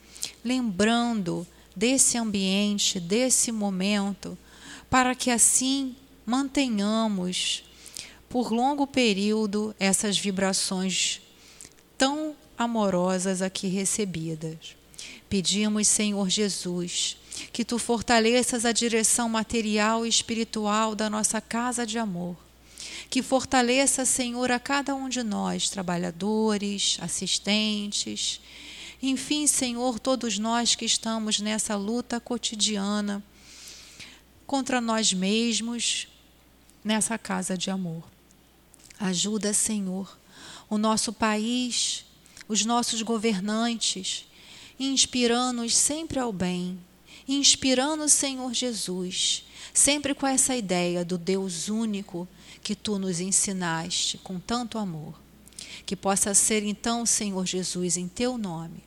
[0.44, 4.38] lembrando desse ambiente, desse momento,
[4.88, 5.94] para que assim
[6.24, 7.64] mantenhamos
[8.28, 11.20] por longo período essas vibrações
[11.96, 14.76] tão amorosas aqui recebidas.
[15.28, 17.16] Pedimos, Senhor Jesus,
[17.52, 22.36] que tu fortaleças a direção material e espiritual da nossa casa de amor.
[23.08, 28.40] Que fortaleça, Senhor, a cada um de nós, trabalhadores, assistentes,
[29.02, 33.22] enfim, Senhor, todos nós que estamos nessa luta cotidiana
[34.46, 36.08] contra nós mesmos,
[36.82, 38.04] nessa casa de amor.
[38.98, 40.18] Ajuda, Senhor,
[40.70, 42.04] o nosso país,
[42.48, 44.26] os nossos governantes,
[44.78, 46.78] inspirando-nos sempre ao bem,
[47.28, 52.28] inspirando, Senhor Jesus, sempre com essa ideia do Deus único
[52.62, 55.14] que tu nos ensinaste com tanto amor.
[55.84, 58.82] Que possa ser então, Senhor Jesus, em teu nome,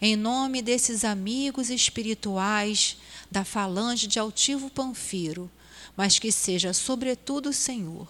[0.00, 2.96] em nome desses amigos espirituais
[3.30, 5.50] da falange de altivo Panfiro,
[5.96, 8.08] mas que seja, sobretudo, Senhor,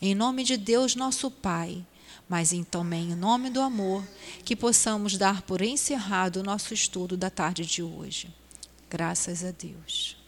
[0.00, 1.84] em nome de Deus nosso Pai,
[2.28, 4.06] mas em, também em nome do amor,
[4.44, 8.28] que possamos dar por encerrado o nosso estudo da tarde de hoje.
[8.90, 10.19] Graças a Deus.